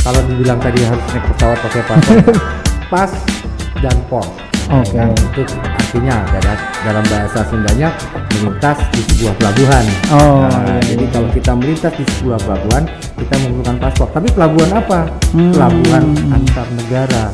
kalau 0.00 0.20
dibilang 0.24 0.58
tadi 0.58 0.80
harus 0.82 1.04
naik 1.10 1.24
pesawat 1.26 1.58
pakai 1.60 1.82
paspor 1.84 2.18
pas 2.92 3.10
dan 3.78 3.96
Oke. 4.70 4.94
Ya 4.94 5.02
kan? 5.02 5.10
itu 5.18 5.42
artinya 5.66 6.16
dalam, 6.30 6.58
dalam 6.86 7.04
bahasa 7.04 7.42
Sundanya 7.42 7.88
melintas 8.30 8.78
di 8.90 9.02
sebuah 9.04 9.34
pelabuhan 9.34 9.84
Oh, 10.08 10.46
Nah, 10.46 10.62
iya, 10.62 10.94
jadi 10.94 11.04
iya. 11.04 11.10
kalau 11.10 11.28
kita 11.28 11.52
melintas 11.52 11.92
di 11.92 12.04
sebuah 12.08 12.38
pelabuhan 12.38 12.84
kita 13.16 13.34
memerlukan 13.36 13.76
paspor 13.78 14.08
tapi 14.10 14.28
pelabuhan 14.30 14.70
apa 14.72 15.00
Hmm. 15.30 15.50
pelabuhan 15.50 16.04
antar 16.30 16.66
negara 16.70 17.24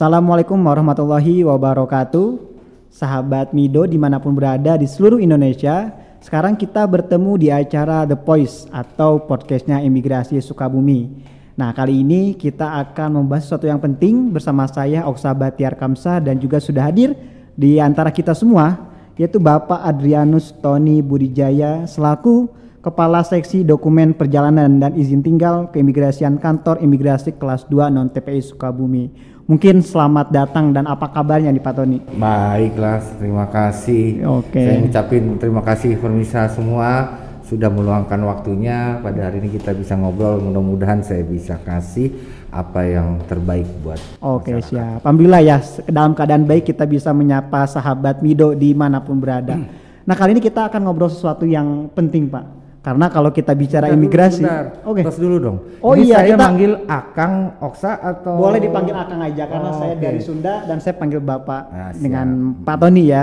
Assalamualaikum 0.00 0.56
warahmatullahi 0.56 1.44
wabarakatuh 1.44 2.40
Sahabat 2.88 3.52
Mido 3.52 3.84
di 3.84 4.00
mana 4.00 4.16
pun 4.16 4.32
berada 4.32 4.80
di 4.80 4.88
seluruh 4.88 5.20
Indonesia 5.20 5.92
Sekarang 6.24 6.56
kita 6.56 6.88
bertemu 6.88 7.36
di 7.36 7.52
acara 7.52 8.08
The 8.08 8.16
Voice 8.16 8.64
atau 8.72 9.20
podcastnya 9.20 9.84
Imigrasi 9.84 10.40
Sukabumi 10.40 11.20
Nah 11.52 11.76
kali 11.76 12.00
ini 12.00 12.32
kita 12.32 12.80
akan 12.80 13.20
membahas 13.20 13.44
sesuatu 13.44 13.68
yang 13.68 13.76
penting 13.76 14.32
bersama 14.32 14.64
saya 14.72 15.04
Oksa 15.04 15.36
Batiar 15.36 15.76
Kamsa 15.76 16.16
dan 16.16 16.40
juga 16.40 16.64
sudah 16.64 16.88
hadir 16.88 17.12
di 17.52 17.76
antara 17.76 18.08
kita 18.08 18.32
semua 18.32 18.80
yaitu 19.20 19.36
Bapak 19.36 19.84
Adrianus 19.84 20.48
Tony 20.64 21.04
Budijaya 21.04 21.84
selaku 21.84 22.48
Kepala 22.80 23.20
Seksi 23.20 23.60
Dokumen 23.60 24.16
Perjalanan 24.16 24.80
dan 24.80 24.96
Izin 24.96 25.20
Tinggal 25.20 25.68
Keimigrasian 25.68 26.40
Kantor 26.40 26.80
Imigrasi 26.80 27.36
Kelas 27.36 27.68
2 27.68 27.92
Non 27.92 28.08
TPI 28.08 28.40
Sukabumi. 28.40 29.12
Mungkin 29.50 29.82
selamat 29.82 30.30
datang 30.30 30.70
dan 30.70 30.86
apa 30.86 31.10
kabarnya 31.10 31.50
nih 31.50 31.58
Pak 31.58 31.74
Tony? 31.74 31.98
Baiklah, 32.14 33.02
terima 33.18 33.50
kasih. 33.50 34.22
Oke. 34.22 34.62
Saya 34.62 34.78
ucapin 34.86 35.42
terima 35.42 35.58
kasih 35.66 35.98
pemirsa 35.98 36.46
semua 36.54 37.18
sudah 37.42 37.66
meluangkan 37.66 38.22
waktunya 38.30 39.02
pada 39.02 39.26
hari 39.26 39.42
ini 39.42 39.58
kita 39.58 39.74
bisa 39.74 39.98
ngobrol. 39.98 40.38
Mudah-mudahan 40.38 41.02
saya 41.02 41.26
bisa 41.26 41.58
kasih 41.66 42.14
apa 42.54 42.86
yang 42.86 43.18
terbaik 43.26 43.66
buat. 43.82 43.98
Oke 44.22 44.54
siap. 44.62 45.02
Alhamdulillah 45.02 45.42
ya 45.42 45.58
dalam 45.90 46.14
keadaan 46.14 46.46
baik 46.46 46.70
kita 46.70 46.86
bisa 46.86 47.10
menyapa 47.10 47.66
sahabat 47.66 48.22
Mido 48.22 48.54
di 48.54 48.70
mana 48.70 49.02
pun 49.02 49.18
berada. 49.18 49.58
Nah 50.06 50.14
kali 50.14 50.38
ini 50.38 50.42
kita 50.46 50.70
akan 50.70 50.86
ngobrol 50.86 51.10
sesuatu 51.10 51.42
yang 51.42 51.90
penting 51.90 52.30
Pak. 52.30 52.59
Karena 52.80 53.12
kalau 53.12 53.28
kita 53.28 53.52
bicara 53.52 53.92
Bentar 53.92 53.98
imigrasi, 54.00 54.40
oke, 54.88 55.04
Tos 55.04 55.20
dulu 55.20 55.36
dong. 55.36 55.56
Oh 55.84 55.92
Ini 55.92 56.00
iya, 56.08 56.16
saya 56.16 56.32
kita- 56.32 56.40
manggil 56.40 56.72
Akang 56.88 57.34
Oksa 57.60 57.92
atau 57.94 58.40
boleh 58.40 58.56
dipanggil 58.56 58.96
Akang 58.96 59.20
aja 59.20 59.44
karena 59.44 59.68
Oh, 59.68 59.76
saya 59.76 59.94
oke. 59.94 60.00
dari 60.00 60.20
Sunda 60.20 60.64
dan 60.64 60.80
saya 60.80 60.96
panggil 60.96 61.20
Bapak 61.20 61.62
Ah, 61.68 61.92
siap. 61.92 62.00
dengan 62.00 62.26
Pak 62.64 62.76
Tony 62.80 63.04
ya. 63.04 63.22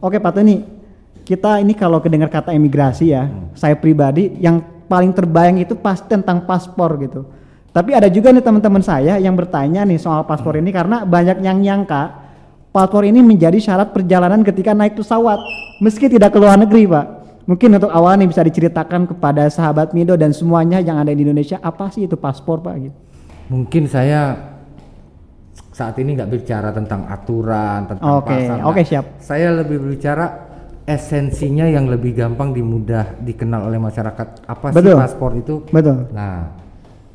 Oke 0.00 0.16
Pak 0.16 0.32
Tony, 0.34 0.64
kita 1.20 1.60
ini 1.60 1.72
kalau 1.72 2.00
kedengar 2.00 2.28
kata 2.28 2.52
imigrasi 2.52 3.12
ya, 3.12 3.28
Hmm. 3.28 3.52
saya 3.52 3.76
pribadi 3.76 4.40
yang 4.40 4.58
paling 4.84 5.12
terbayang 5.12 5.60
itu 5.60 5.72
pasti 5.74 6.08
tentang 6.08 6.40
paspor 6.42 6.96
gitu. 6.98 7.28
Tapi 7.70 7.92
ada 7.92 8.08
juga 8.08 8.30
nih 8.30 8.40
teman-teman 8.40 8.80
saya 8.80 9.18
yang 9.18 9.36
bertanya 9.36 9.84
nih 9.84 10.00
soal 10.00 10.24
paspor 10.24 10.56
Hmm. 10.56 10.64
ini 10.64 10.72
karena 10.72 11.04
banyak 11.04 11.40
yang 11.40 11.60
nyangka 11.60 12.24
paspor 12.70 13.04
ini 13.04 13.20
menjadi 13.20 13.60
syarat 13.60 13.92
perjalanan 13.92 14.40
ketika 14.40 14.72
naik 14.72 14.96
pesawat 14.96 15.44
meski 15.76 16.08
tidak 16.08 16.32
ke 16.32 16.38
luar 16.38 16.56
negeri 16.56 16.88
Pak. 16.88 17.13
Mungkin 17.44 17.76
untuk 17.76 17.92
awal 17.92 18.16
nih 18.16 18.28
bisa 18.28 18.40
diceritakan 18.40 19.04
kepada 19.04 19.44
sahabat 19.52 19.92
Mido 19.92 20.16
dan 20.16 20.32
semuanya 20.32 20.80
yang 20.80 20.96
ada 20.96 21.12
di 21.12 21.20
Indonesia 21.20 21.60
apa 21.60 21.92
sih 21.92 22.08
itu 22.08 22.16
paspor 22.16 22.64
Pak 22.64 22.74
gitu. 22.80 22.96
Mungkin 23.52 23.84
saya 23.84 24.32
saat 25.68 25.98
ini 26.00 26.16
nggak 26.16 26.30
bicara 26.32 26.72
tentang 26.72 27.04
aturan 27.04 27.84
tentang 27.84 28.22
Oke, 28.22 28.32
pasal. 28.32 28.56
oke, 28.64 28.72
nggak. 28.72 28.86
siap. 28.88 29.04
Saya 29.20 29.52
lebih 29.52 29.76
berbicara 29.76 30.24
esensinya 30.84 31.68
yang 31.68 31.84
lebih 31.84 32.16
gampang 32.16 32.56
dimudah 32.56 33.12
dikenal 33.20 33.68
oleh 33.68 33.76
masyarakat. 33.76 34.48
Apa 34.48 34.72
Betul. 34.72 34.96
sih 34.96 35.02
paspor 35.04 35.30
itu? 35.36 35.54
Betul. 35.68 36.08
Nah, 36.16 36.48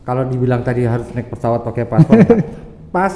kalau 0.05 0.29
dibilang 0.29 0.61
tadi 0.61 0.85
harus 0.85 1.09
naik 1.09 1.33
pesawat 1.33 1.65
pakai 1.65 1.89
paspor, 1.89 2.17
pas 2.95 3.13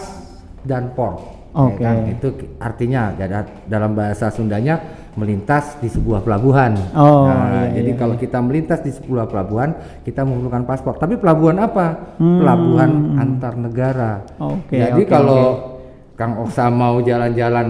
dan 0.65 0.89
port. 0.97 1.21
ya 1.53 1.61
Oke. 1.69 1.77
kan? 1.77 1.95
Itu 2.09 2.27
artinya 2.57 3.13
da- 3.13 3.53
dalam 3.69 3.93
bahasa 3.93 4.33
Sundanya 4.33 4.81
melintas 5.13 5.77
di 5.77 5.89
sebuah 5.89 6.25
pelabuhan. 6.25 6.73
Oh, 6.97 7.29
Nah, 7.29 7.69
iya, 7.69 7.81
jadi 7.81 7.91
iya, 7.93 7.99
kalau 7.99 8.15
kita 8.17 8.41
melintas 8.41 8.81
di 8.81 8.91
sebuah 8.93 9.29
pelabuhan, 9.29 9.77
kita 10.01 10.25
memerlukan 10.25 10.65
paspor. 10.65 10.97
Tapi 10.97 11.21
pelabuhan 11.21 11.61
apa? 11.61 12.17
Hmm. 12.17 12.41
Pelabuhan 12.41 12.91
antar 13.21 13.53
negara. 13.57 14.25
Oke, 14.41 14.77
jadi 14.77 15.03
oke, 15.05 15.09
kalau 15.09 15.73
Kang 16.13 16.37
Oksa 16.45 16.69
mau 16.69 17.01
jalan-jalan 17.01 17.69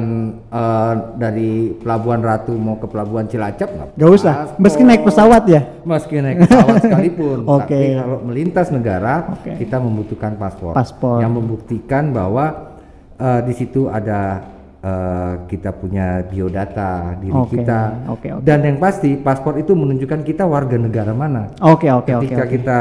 eh, 0.51 0.93
dari 1.15 1.71
Pelabuhan 1.79 2.19
Ratu 2.19 2.51
mau 2.59 2.75
ke 2.75 2.91
Pelabuhan 2.91 3.23
Cilacap 3.23 3.71
nggak 3.71 3.89
Gak 3.95 4.11
usah, 4.11 4.33
meski 4.59 4.83
naik 4.83 5.07
pesawat 5.07 5.43
ya. 5.47 5.61
Meski 5.87 6.19
naik 6.19 6.43
pesawat 6.43 6.83
sekalipun. 6.83 7.47
Oke. 7.59 7.71
Tapi 7.71 7.87
kalau 8.03 8.17
melintas 8.27 8.67
negara, 8.67 9.31
Oke. 9.31 9.55
kita 9.63 9.79
membutuhkan 9.79 10.35
paspor. 10.35 10.75
Paspor. 10.75 11.23
Yang 11.23 11.33
membuktikan 11.39 12.11
bahwa 12.11 12.75
eh, 13.15 13.41
di 13.47 13.53
situ 13.55 13.87
ada 13.87 14.52
eh, 14.83 15.33
kita 15.47 15.71
punya 15.73 16.27
biodata 16.27 17.15
diri 17.17 17.33
Oke, 17.33 17.63
kita. 17.63 17.79
oke, 18.11 18.27
oke. 18.39 18.43
Dan 18.43 18.67
yang 18.67 18.77
pasti 18.77 19.15
paspor 19.15 19.55
itu 19.55 19.71
menunjukkan 19.73 20.21
kita 20.27 20.43
warga 20.43 20.75
negara 20.75 21.15
mana. 21.15 21.49
Oke 21.63 21.87
oke 21.87 22.11
oke. 22.11 22.27
Ketika 22.27 22.43
oke. 22.43 22.51
kita 22.51 22.79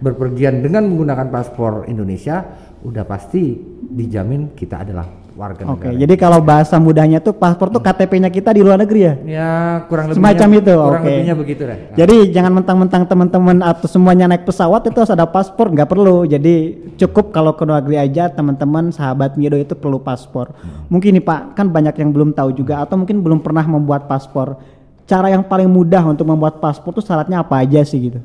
berpergian 0.00 0.64
dengan 0.64 0.88
menggunakan 0.88 1.28
paspor 1.28 1.84
Indonesia, 1.88 2.44
udah 2.84 3.04
pasti 3.04 3.56
dijamin 3.90 4.56
kita 4.56 4.84
adalah 4.84 5.19
warga 5.38 5.62
Oke, 5.66 5.86
negara. 5.88 6.00
jadi 6.00 6.14
kalau 6.18 6.38
bahasa 6.42 6.76
mudahnya 6.76 7.18
tuh 7.18 7.32
paspor 7.32 7.70
tuh 7.70 7.78
KTP-nya 7.78 8.28
kita 8.28 8.50
di 8.50 8.60
luar 8.60 8.78
negeri 8.82 9.00
ya. 9.00 9.14
ya 9.24 9.50
kurang 9.86 10.10
lebihnya 10.10 10.20
Semacam 10.20 10.48
itu, 10.58 10.74
kurang 10.74 11.02
oke. 11.02 11.08
lebihnya 11.10 11.34
begitu 11.38 11.62
deh. 11.64 11.78
Nah, 11.78 11.96
Jadi 11.96 12.16
jangan 12.34 12.52
mentang-mentang 12.60 13.02
teman-teman 13.06 13.56
atau 13.62 13.86
semuanya 13.86 14.26
naik 14.28 14.44
pesawat 14.44 14.82
itu 14.86 14.96
harus 14.98 15.12
ada 15.12 15.24
paspor, 15.24 15.70
nggak 15.70 15.88
perlu. 15.88 16.26
Jadi 16.26 16.54
cukup 16.98 17.30
kalau 17.30 17.54
ke 17.54 17.62
luar 17.64 17.80
negeri 17.80 17.96
aja 17.98 18.28
teman-teman 18.28 18.90
sahabat 18.90 19.38
Mido 19.40 19.56
itu 19.56 19.72
perlu 19.72 19.98
paspor. 19.98 20.52
Mungkin 20.92 21.16
nih 21.16 21.24
Pak, 21.24 21.56
kan 21.56 21.66
banyak 21.70 21.94
yang 21.98 22.10
belum 22.10 22.30
tahu 22.34 22.52
juga 22.52 22.82
atau 22.82 22.98
mungkin 23.00 23.22
belum 23.22 23.40
pernah 23.40 23.64
membuat 23.64 24.10
paspor. 24.10 24.60
Cara 25.08 25.26
yang 25.30 25.42
paling 25.42 25.66
mudah 25.66 26.06
untuk 26.06 26.26
membuat 26.28 26.62
paspor 26.62 26.94
tuh 26.94 27.02
syaratnya 27.02 27.42
apa 27.42 27.58
aja 27.62 27.82
sih 27.82 27.98
gitu? 27.98 28.20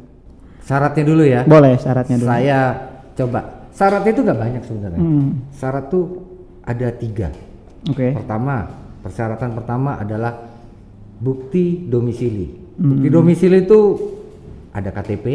syaratnya 0.65 1.03
dulu 1.05 1.23
ya. 1.23 1.41
Boleh 1.45 1.77
syaratnya 1.77 2.17
dulu. 2.17 2.29
Saya 2.29 2.59
coba. 3.13 3.39
Syaratnya 3.69 4.11
itu 4.17 4.21
nggak 4.25 4.39
banyak 4.39 4.61
sebenarnya. 4.65 4.99
Hmm, 4.99 5.27
Syarat 5.53 5.85
tuh 5.93 6.03
ada 6.65 6.87
tiga. 6.91 7.29
Oke. 7.85 8.17
Pertama, 8.17 8.65
persyaratan 9.05 9.53
pertama 9.53 10.01
adalah 10.01 10.33
bukti 11.21 11.85
domisili. 11.85 12.49
Hmm. 12.75 12.97
Bukti 12.97 13.07
domisili 13.07 13.63
itu 13.63 13.79
ada 14.75 14.91
KTP, 14.91 15.25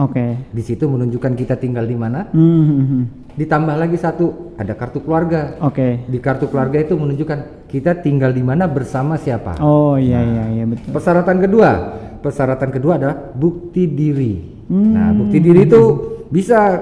Oke. 0.00 0.48
di 0.48 0.62
situ 0.64 0.88
menunjukkan 0.88 1.36
kita 1.36 1.58
tinggal 1.60 1.84
di 1.84 1.96
mana. 1.98 2.30
Hmm, 2.32 2.62
hmm, 2.64 2.86
hmm. 2.86 3.04
Ditambah 3.36 3.76
lagi 3.76 4.00
satu, 4.00 4.56
ada 4.56 4.72
kartu 4.72 5.04
keluarga. 5.04 5.60
Oke. 5.60 6.08
Di 6.08 6.18
kartu 6.22 6.48
keluarga 6.48 6.80
itu 6.80 6.96
menunjukkan 6.96 7.68
kita 7.68 8.00
tinggal 8.00 8.32
di 8.32 8.40
mana 8.40 8.64
bersama 8.64 9.20
siapa. 9.20 9.60
Oh 9.60 10.00
iya 10.00 10.24
iya 10.24 10.44
iya 10.56 10.64
betul. 10.64 10.96
Persyaratan 10.96 11.36
kedua, 11.44 11.70
persyaratan 12.24 12.70
kedua 12.72 12.92
adalah 12.96 13.16
bukti 13.36 13.84
diri. 13.84 14.34
Hmm. 14.72 14.94
Nah, 14.96 15.12
bukti 15.12 15.38
diri 15.44 15.68
itu 15.68 15.82
bisa 16.32 16.80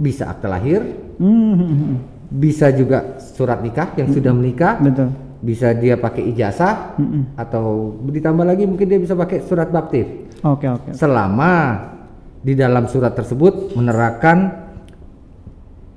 bisa 0.00 0.32
akte 0.32 0.48
lahir, 0.48 1.04
Hmm, 1.14 1.54
hmm, 1.54 1.74
hmm. 1.78 1.96
Bisa 2.34 2.74
juga 2.74 3.22
surat 3.22 3.62
nikah 3.62 3.94
yang 3.94 4.10
sudah 4.10 4.34
menikah, 4.34 4.82
betul. 4.82 5.14
bisa 5.38 5.70
dia 5.70 5.94
pakai 5.94 6.34
ijazah 6.34 6.98
Hmm, 6.98 7.06
hmm. 7.06 7.24
atau 7.38 7.94
ditambah 8.10 8.42
lagi 8.42 8.66
mungkin 8.66 8.86
dia 8.90 8.98
bisa 8.98 9.14
pakai 9.14 9.38
surat 9.46 9.70
baptis. 9.70 10.06
Oke 10.42 10.66
oke. 10.66 10.90
Selama 10.98 11.78
di 12.42 12.58
dalam 12.58 12.90
surat 12.90 13.14
tersebut 13.14 13.78
menerangkan 13.78 14.63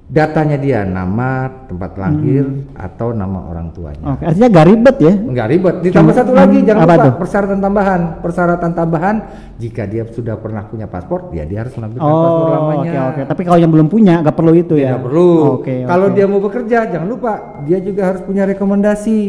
datanya 0.07 0.55
dia, 0.55 0.87
nama, 0.87 1.51
tempat 1.67 1.99
lahir 1.99 2.47
atau 2.71 3.11
nama 3.11 3.43
orang 3.51 3.75
tuanya. 3.75 4.15
Oke, 4.15 4.23
artinya 4.23 4.47
gak 4.47 4.67
ribet 4.71 4.97
ya? 5.03 5.13
Enggak 5.19 5.47
ribet. 5.51 5.75
Ditambah 5.83 6.15
Cuma- 6.15 6.19
satu 6.23 6.31
lagi, 6.31 6.57
jangan 6.63 6.81
lupa 6.87 6.95
tuh? 6.95 7.13
persyaratan 7.19 7.59
tambahan. 7.59 8.01
Persyaratan 8.23 8.71
tambahan 8.71 9.15
jika 9.59 9.83
dia 9.83 10.07
sudah 10.07 10.39
pernah 10.39 10.63
punya 10.63 10.87
paspor, 10.87 11.35
ya 11.35 11.43
dia 11.43 11.67
harus 11.67 11.75
menampilkan 11.75 12.07
paspor 12.07 12.39
Oh, 12.39 12.51
lamanya. 12.55 12.79
oke 12.79 12.97
oke. 13.03 13.21
Tapi 13.27 13.41
kalau 13.43 13.59
yang 13.59 13.71
belum 13.75 13.87
punya 13.91 14.15
nggak 14.23 14.35
perlu 14.39 14.53
itu 14.55 14.75
ya? 14.79 14.95
Tidak 14.95 15.03
perlu. 15.03 15.29
Oke. 15.59 15.75
Kalau 15.83 16.07
oke. 16.07 16.15
dia 16.15 16.25
mau 16.25 16.39
bekerja, 16.39 16.77
jangan 16.87 17.07
lupa 17.11 17.31
dia 17.67 17.79
juga 17.83 18.01
harus 18.07 18.21
punya 18.23 18.47
rekomendasi 18.47 19.19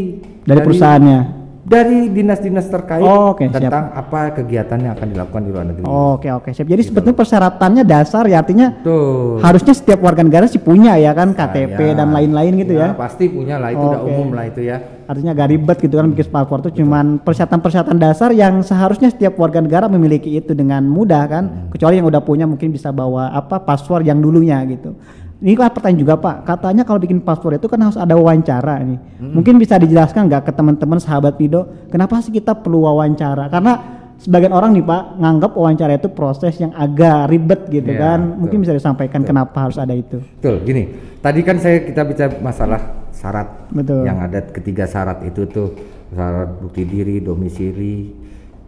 dari 0.47 0.61
perusahaannya. 0.63 1.21
Dari 1.65 2.09
dinas-dinas 2.09 2.67
terkait 2.67 3.03
Oh, 3.03 3.35
siap. 3.35 3.59
tentang 3.59 3.91
apa 3.93 4.33
kegiatan 4.33 4.79
yang 4.79 4.93
akan 4.95 5.09
dilakukan 5.11 5.43
di 5.45 5.51
luar 5.51 5.65
negeri. 5.69 5.85
Oke 5.85 6.29
oke 6.31 6.51
siap. 6.55 6.67
Jadi 6.67 6.83
sebetulnya 6.87 7.17
persyaratannya 7.17 7.83
dasar 7.85 8.25
ya 8.27 8.41
artinya 8.41 8.73
Tuh. 8.81 9.43
harusnya 9.43 9.75
setiap 9.75 10.01
warga 10.01 10.23
negara 10.23 10.47
sih 10.47 10.59
punya 10.59 10.95
ya 10.97 11.13
kan 11.13 11.35
KTP 11.35 11.95
dan 11.95 12.15
lain-lain 12.15 12.53
gitu 12.63 12.79
ya. 12.79 12.95
Pasti 12.95 13.29
punya 13.29 13.59
lah, 13.59 13.75
itu 13.75 13.81
udah 13.81 14.01
Oke. 14.01 14.09
umum 14.11 14.29
lah 14.33 14.45
itu 14.49 14.65
ya. 14.65 14.79
Artinya 15.09 15.33
gak 15.33 15.49
ribet 15.49 15.79
gitu 15.81 15.95
kan 15.97 16.07
bikin 16.13 16.29
paspor 16.29 16.61
tuh 16.61 16.73
cuman 16.73 17.17
persyaratan-persyaratan 17.25 17.97
dasar 17.97 18.29
yang 18.37 18.61
seharusnya 18.61 19.09
setiap 19.09 19.41
warga 19.41 19.65
negara 19.65 19.89
memiliki 19.89 20.37
itu 20.37 20.53
dengan 20.53 20.85
mudah 20.85 21.25
kan. 21.25 21.45
Hmm. 21.49 21.69
Kecuali 21.73 21.97
yang 21.97 22.09
udah 22.09 22.21
punya 22.21 22.45
mungkin 22.45 22.69
bisa 22.69 22.93
bawa 22.93 23.33
apa 23.33 23.57
paspor 23.65 24.05
yang 24.05 24.21
dulunya 24.21 24.61
gitu. 24.69 24.93
Ini 25.39 25.55
kan 25.55 25.71
pertanyaan 25.71 26.03
juga 26.03 26.15
Pak, 26.19 26.37
katanya 26.43 26.83
kalau 26.83 26.99
bikin 26.99 27.23
paspor 27.23 27.55
itu 27.55 27.71
kan 27.71 27.79
harus 27.79 27.95
ada 27.95 28.19
wawancara 28.19 28.83
nih. 28.83 28.99
Mungkin 29.23 29.55
bisa 29.55 29.79
dijelaskan 29.79 30.27
nggak 30.27 30.51
ke 30.51 30.53
teman-teman 30.53 30.99
sahabat 30.99 31.39
Mido, 31.39 31.63
kenapa 31.95 32.19
sih 32.19 32.35
kita 32.35 32.59
perlu 32.59 32.83
wawancara? 32.83 33.47
Karena 33.47 33.79
sebagian 34.19 34.51
orang 34.51 34.75
nih 34.75 34.83
Pak 34.83 35.03
nganggap 35.15 35.55
wawancara 35.55 35.95
itu 35.95 36.11
proses 36.11 36.59
yang 36.59 36.75
agak 36.75 37.31
ribet 37.31 37.71
gitu 37.71 37.87
Iya, 37.87 38.03
kan. 38.03 38.19
betul. 38.19 38.39
Mungkin 38.43 38.59
bisa 38.67 38.75
disampaikan 38.75 39.23
kenapa 39.23 39.71
harus 39.71 39.79
ada 39.79 39.95
itu. 39.95 40.19
Betul, 40.43 40.59
gini. 40.67 40.91
Tadi 41.23 41.41
kan 41.47 41.57
saya 41.63 41.87
kita 41.87 42.03
bicara 42.03 42.35
masalah 42.43 42.81
syarat 43.15 43.71
Betul. 43.71 44.11
yang 44.11 44.19
ada 44.19 44.43
ketiga 44.43 44.91
syarat 44.91 45.23
itu 45.23 45.47
tuh 45.47 45.71
syarat 46.11 46.51
bukti 46.59 46.83
diri, 46.83 47.23
domisili 47.23 48.11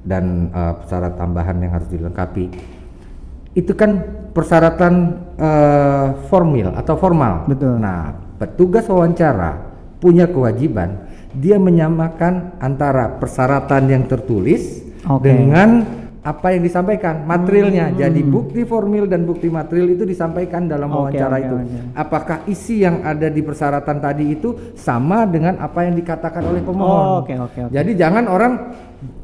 dan 0.06 0.55
eh, 0.55 0.75
syarat 0.87 1.19
tambahan 1.19 1.58
yang 1.58 1.75
harus 1.75 1.90
dilengkapi. 1.90 2.78
Itu 3.55 3.75
kan 3.75 4.00
persyaratan 4.31 4.94
eh, 5.37 6.08
formil 6.31 6.70
atau 6.75 6.94
formal. 6.94 7.50
Betul. 7.50 7.82
Nah, 7.82 8.14
petugas 8.38 8.87
wawancara 8.87 9.58
punya 10.00 10.31
kewajiban 10.31 11.11
dia 11.37 11.61
menyamakan 11.62 12.58
antara 12.58 13.20
persyaratan 13.20 13.87
yang 13.87 14.02
tertulis 14.11 14.82
Oke. 15.06 15.31
dengan 15.31 15.87
apa 16.20 16.52
yang 16.52 16.62
disampaikan 16.67 17.25
materialnya. 17.25 17.97
Jadi 17.97 18.20
bukti 18.20 18.61
formil 18.69 19.08
dan 19.08 19.25
bukti 19.25 19.49
material 19.49 19.97
itu 19.97 20.05
disampaikan 20.05 20.69
dalam 20.69 20.93
Oke, 20.93 21.17
wawancara 21.17 21.37
oke, 21.38 21.47
itu. 21.47 21.56
oke. 21.56 21.79
Apakah 21.97 22.38
isi 22.44 22.85
yang 22.85 23.00
ada 23.00 23.32
di 23.32 23.41
persyaratan 23.41 23.97
tadi 24.02 24.25
itu 24.29 24.76
sama 24.76 25.25
dengan 25.25 25.56
apa 25.62 25.88
yang 25.88 25.97
dikatakan 25.97 26.43
oleh 26.44 26.61
pemohon? 26.61 27.00
Oh, 27.00 27.17
oke, 27.25 27.35
oke, 27.49 27.61
oke. 27.70 27.73
Jadi 27.73 27.91
jangan 27.97 28.29
orang 28.29 28.52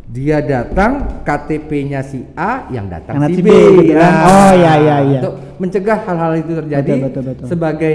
dia 0.06 0.38
datang 0.38 1.22
KTP-nya 1.26 2.00
si 2.06 2.22
A 2.38 2.70
yang 2.70 2.86
datang 2.86 3.18
si 3.26 3.42
B. 3.42 3.50
B 3.50 3.50
gitu 3.82 3.98
kan. 3.98 4.12
Oh, 4.22 4.50
iya, 4.54 4.72
iya, 4.78 4.96
iya. 5.02 5.20
Untuk 5.20 5.34
mencegah 5.58 5.98
hal-hal 6.06 6.32
itu 6.38 6.52
terjadi 6.62 6.90
Betul, 6.94 7.06
betul, 7.10 7.22
betul. 7.26 7.46
sebagai 7.50 7.92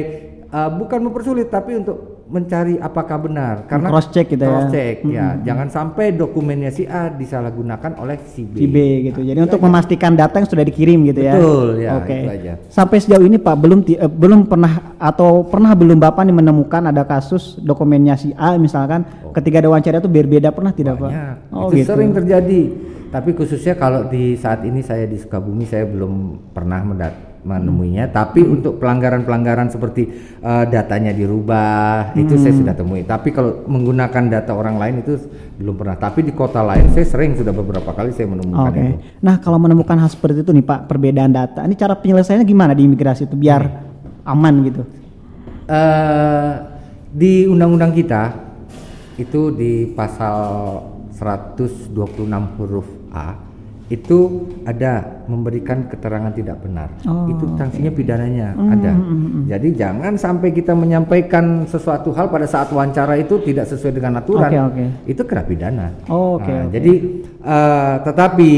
uh, 0.51 0.69
bukan 0.75 0.99
mempersulit 1.07 1.47
tapi 1.47 1.79
untuk 1.79 2.10
mencari 2.31 2.79
apakah 2.79 3.19
benar 3.19 3.67
karena 3.67 3.91
Cross 3.91 4.07
check 4.09 4.31
gitu 4.31 4.39
ya. 4.39 4.47
cross 4.47 4.71
check 4.71 4.95
ya 5.03 5.35
jangan 5.37 5.67
sampai 5.67 6.15
dokumennya 6.15 6.71
si 6.71 6.87
A 6.87 7.11
disalahgunakan 7.11 7.99
oleh 7.99 8.15
si 8.25 8.43
B. 8.43 8.55
Si 8.55 8.65
B 8.65 8.77
gitu. 9.03 9.19
Jadi 9.19 9.35
untuk 9.37 9.59
memastikan 9.59 10.15
data 10.15 10.39
yang 10.39 10.47
sudah 10.47 10.63
dikirim 10.63 11.03
gitu 11.03 11.19
ya. 11.19 11.35
Betul, 11.35 11.67
ya, 11.77 11.89
Oke. 11.93 12.17
aja. 12.23 12.53
Sampai 12.65 12.97
sejauh 12.97 13.21
ini 13.21 13.35
Pak 13.35 13.55
belum 13.57 13.79
ti- 13.81 13.95
eh, 13.95 14.07
belum 14.07 14.47
pernah 14.47 14.95
atau 14.95 15.43
pernah 15.43 15.75
belum 15.75 15.99
Bapak 15.99 16.23
nih 16.23 16.33
menemukan 16.33 16.87
ada 16.87 17.03
kasus 17.03 17.57
dokumennya 17.57 18.15
si 18.15 18.31
A 18.33 18.55
misalkan 18.55 19.03
ketika 19.31 19.59
ada 19.59 19.67
wawancara 19.67 19.99
itu 19.99 20.07
berbeda 20.07 20.49
pernah 20.49 20.71
tidak 20.71 20.93
Oh. 20.93 20.99
Banyak. 21.01 21.35
Pak? 21.45 21.53
Oh 21.53 21.67
itu 21.67 21.75
gitu. 21.77 21.91
sering 21.91 22.11
terjadi. 22.11 22.61
Tapi 23.09 23.29
khususnya 23.33 23.75
kalau 23.75 24.07
di 24.07 24.35
saat 24.35 24.63
ini 24.63 24.79
saya 24.79 25.03
di 25.03 25.19
Sukabumi 25.19 25.63
saya 25.63 25.83
belum 25.83 26.13
pernah 26.49 26.79
mendat- 26.79 27.30
menemuinya. 27.41 28.07
Tapi 28.07 28.41
untuk 28.41 28.77
pelanggaran-pelanggaran 28.77 29.67
seperti 29.67 30.03
eh, 30.37 30.65
datanya 30.67 31.09
dirubah 31.09 32.13
itu 32.13 32.35
saya 32.35 32.53
Hmm. 32.53 32.59
sudah 32.65 32.73
temui. 32.73 33.01
Tapi 33.01 33.29
kalau 33.29 33.65
menggunakan 33.65 34.23
data 34.29 34.51
orang 34.51 34.77
lain 34.77 35.01
itu 35.01 35.17
belum 35.55 35.75
pernah. 35.75 35.95
Tapi 35.95 36.21
di 36.21 36.31
kota 36.31 36.61
lain 36.61 36.89
saya 36.89 37.05
sering 37.05 37.33
sudah 37.33 37.51
beberapa 37.51 37.91
kali 37.91 38.09
saya 38.09 38.25
menemukan 38.25 38.69
Oke. 38.69 38.79
itu. 38.79 38.95
Nah, 39.21 39.37
kalau 39.37 39.57
menemukan 39.57 39.97
hal 39.97 40.09
seperti 40.09 40.41
itu 40.41 40.51
nih 40.51 40.63
Pak, 40.63 40.85
perbedaan 40.85 41.29
data. 41.29 41.61
Ini 41.61 41.73
cara 41.73 41.93
penyelesaiannya 41.93 42.43
gimana 42.43 42.73
di 42.73 42.85
imigrasi 42.85 43.25
itu 43.25 43.35
biar 43.35 43.61
aman 44.23 44.55
gitu? 44.65 44.81
eh 45.63 46.51
di 47.11 47.45
undang-undang 47.45 47.91
kita 47.91 48.33
itu 49.15 49.51
di 49.51 49.85
pasal 49.87 50.35
126 51.11 51.93
huruf 52.57 52.87
A 53.09 53.35
itu 53.91 54.19
ada 54.63 55.03
memberikan 55.27 55.83
keterangan 55.85 56.31
tidak 56.31 56.63
benar. 56.63 56.87
Oh, 57.03 57.27
itu 57.27 57.43
sanksinya 57.53 57.91
pidananya 57.91 58.55
Hmm, 58.55 58.71
ada. 58.71 58.91
hmm, 58.91 59.03
hmm, 59.03 59.19
hmm. 59.27 59.43
Jadi 59.45 59.67
jangan 59.75 60.13
sampai 60.15 60.49
kita 60.49 60.71
menyampaikan 60.71 61.45
sesuatu 61.65 62.09
hal 62.09 62.27
pada 62.27 62.47
saat 62.47 62.71
wawancara 62.71 63.15
itu 63.15 63.35
tidak 63.41 63.67
sesuai 63.67 63.91
dengan 63.93 64.17
aturan. 64.17 64.47
Oke, 64.47 64.57
oke. 64.57 64.85
Itu 65.05 65.21
kena 65.23 65.43
pidana. 65.43 65.87
Oh, 66.07 66.39
oke, 66.39 66.47
Nah, 66.47 66.63
oke. 66.63 66.71
Jadi 66.71 66.93
eh, 67.37 67.95
tetapi 68.01 68.51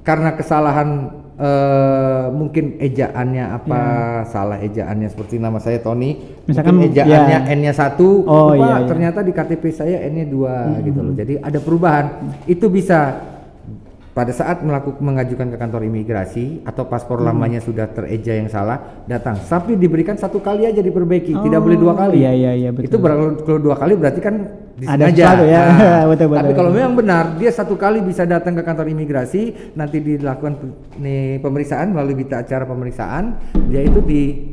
karena 0.00 0.30
kesalahan 0.32 0.88
eh, 1.36 2.26
mungkin 2.30 2.76
ejaannya 2.78 3.44
apa 3.54 3.80
salah 4.26 4.60
ejaannya 4.60 5.08
seperti 5.08 5.36
nama 5.36 5.56
saya 5.56 5.80
Tony 5.80 6.12
Ya. 6.40 6.52
Misalkan, 6.52 6.72
mungkin 6.74 6.92
ejaannya 6.92 7.38
ya. 7.38 7.52
N-nya 7.54 7.72
satu 7.72 8.26
Oh, 8.26 8.52
lupa, 8.52 8.58
iya, 8.58 8.76
iya. 8.76 8.88
ternyata 8.88 9.18
di 9.22 9.30
KTP 9.30 9.64
saya 9.70 9.96
N-nya 10.04 10.26
dua 10.26 10.54
Hmm. 10.68 10.82
gitu 10.82 11.00
loh 11.00 11.14
jadi 11.14 11.34
ada 11.38 11.58
perubahan 11.58 12.04
itu 12.44 12.66
bisa 12.66 12.98
pada 14.10 14.30
saat 14.30 14.60
melakukan 14.60 14.98
mengajukan 14.98 15.48
ke 15.48 15.56
kantor 15.56 15.86
imigrasi 15.86 16.62
atau 16.62 16.82
paspor 16.84 17.18
Hmm. 17.18 17.30
lamanya 17.30 17.58
sudah 17.58 17.86
tereja 17.86 18.34
yang 18.34 18.46
salah 18.46 19.04
datang 19.04 19.38
tapi 19.38 19.74
diberikan 19.74 20.14
satu 20.14 20.38
kali 20.38 20.64
aja 20.64 20.78
diperbaiki 20.78 21.30
tidak 21.36 21.60
boleh 21.60 21.76
dua 21.76 21.88
Oh, 21.90 21.96
kali 21.96 22.18
iya, 22.18 22.32
iya, 22.32 22.52
iya, 22.56 22.70
betul. 22.70 22.86
itu 22.86 22.96
kalau 22.98 23.26
dua 23.56 23.74
kali 23.74 23.94
berarti 23.94 24.18
kan 24.18 24.34
Ada 24.80 25.12
disengaja 25.12 25.12
sesuatu 25.12 25.44
ya. 25.44 25.60
Nah, 25.60 26.04
Betul, 26.10 26.26
betul, 26.26 26.38
tapi 26.40 26.52
kalau 26.54 26.70
betul. 26.70 26.78
memang 26.80 26.94
benar 26.96 27.24
dia 27.36 27.50
satu 27.50 27.74
kali 27.74 27.98
bisa 28.00 28.22
datang 28.24 28.54
ke 28.54 28.62
kantor 28.62 28.86
imigrasi 28.88 29.42
nanti 29.74 30.00
dilakukan 30.00 30.52
nih 30.96 31.38
pemeriksaan 31.38 31.92
melalui 31.92 32.16
berita 32.16 32.40
acara 32.40 32.64
pemeriksaan 32.64 33.24
dia 33.68 33.82
itu 33.82 34.00
dicek 34.00 34.49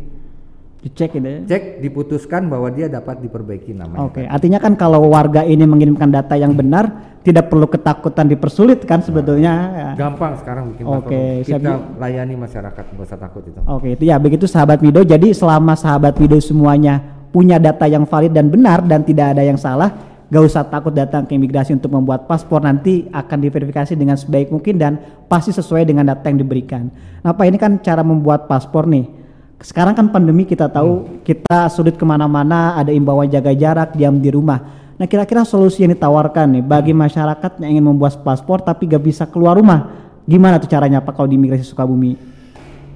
Dicek 0.78 1.18
gitu 1.18 1.26
ya. 1.26 1.60
diputuskan 1.82 2.54
bahwa 2.54 2.70
dia 2.70 2.86
dapat 2.86 3.18
diperbaiki 3.18 3.74
namanya 3.74 4.08
Oke, 4.08 4.30
artinya 4.30 4.62
kan 4.62 4.78
kalau 4.78 5.10
warga 5.10 5.42
ini 5.42 5.66
mengirimkan 5.66 6.14
data 6.14 6.38
yang 6.38 6.54
benar, 6.54 7.18
tidak 7.26 7.50
perlu 7.50 7.66
ketakutan 7.66 8.30
dipersulit 8.30 8.86
kan 8.86 9.02
sebetulnya. 9.02 9.54
ya. 9.74 9.90
gampang 9.98 10.38
sekarang 10.38 10.78
bikin 10.78 10.86
Oke, 10.86 11.42
siap, 11.42 11.66
kita 11.66 11.72
layani 11.98 12.38
masyarakat 12.38 12.84
nggak 12.94 13.08
usah 13.10 13.20
takut 13.20 13.42
itu 13.50 13.60
Oke, 13.66 13.98
itu 13.98 14.04
ya 14.06 14.22
begitu 14.22 14.46
sahabat 14.46 14.86
Mido. 14.86 15.02
Jadi 15.02 15.34
selama 15.34 15.74
sahabat 15.74 16.14
Mido 16.22 16.38
semuanya 16.38 17.02
punya 17.34 17.58
data 17.58 17.90
yang 17.90 18.06
valid 18.06 18.32
dan 18.32 18.48
benar 18.54 18.86
dan 18.86 19.02
tidak 19.02 19.34
ada 19.34 19.44
yang 19.44 19.58
salah, 19.58 19.92
gak 20.28 20.44
usah 20.44 20.64
takut 20.68 20.92
datang 20.92 21.24
ke 21.24 21.36
imigrasi 21.36 21.74
untuk 21.76 21.92
membuat 21.92 22.28
paspor 22.28 22.60
nanti 22.64 23.08
akan 23.12 23.38
diverifikasi 23.40 23.96
dengan 23.96 24.20
sebaik 24.20 24.52
mungkin 24.52 24.76
dan 24.76 24.94
pasti 25.26 25.56
sesuai 25.56 25.88
dengan 25.88 26.08
data 26.08 26.28
yang 26.28 26.40
diberikan. 26.40 26.92
Nah, 27.24 27.32
Pak 27.32 27.46
ini 27.48 27.58
kan 27.60 27.80
cara 27.80 28.04
membuat 28.04 28.46
paspor 28.46 28.88
nih. 28.88 29.17
Sekarang 29.58 29.98
kan 29.98 30.14
pandemi 30.14 30.46
kita 30.46 30.70
tahu 30.70 31.22
kita 31.26 31.66
sulit 31.68 31.98
ke 31.98 32.06
mana-mana, 32.06 32.78
ada 32.78 32.94
imbauan 32.94 33.26
jaga 33.26 33.52
jarak, 33.52 33.98
diam 33.98 34.22
di 34.22 34.30
rumah. 34.30 34.62
Nah 34.98 35.06
kira-kira 35.06 35.42
solusi 35.42 35.82
yang 35.82 35.94
ditawarkan 35.94 36.58
nih 36.58 36.64
bagi 36.64 36.94
masyarakat 36.94 37.62
yang 37.62 37.78
ingin 37.78 37.86
membuat 37.86 38.22
paspor 38.22 38.62
tapi 38.62 38.86
gak 38.86 39.02
bisa 39.02 39.26
keluar 39.26 39.58
rumah, 39.58 39.94
gimana 40.26 40.58
tuh 40.58 40.70
caranya 40.70 41.02
Pak 41.02 41.14
kalau 41.14 41.30
di 41.30 41.38
imigrasi 41.38 41.66
Sukabumi? 41.66 42.18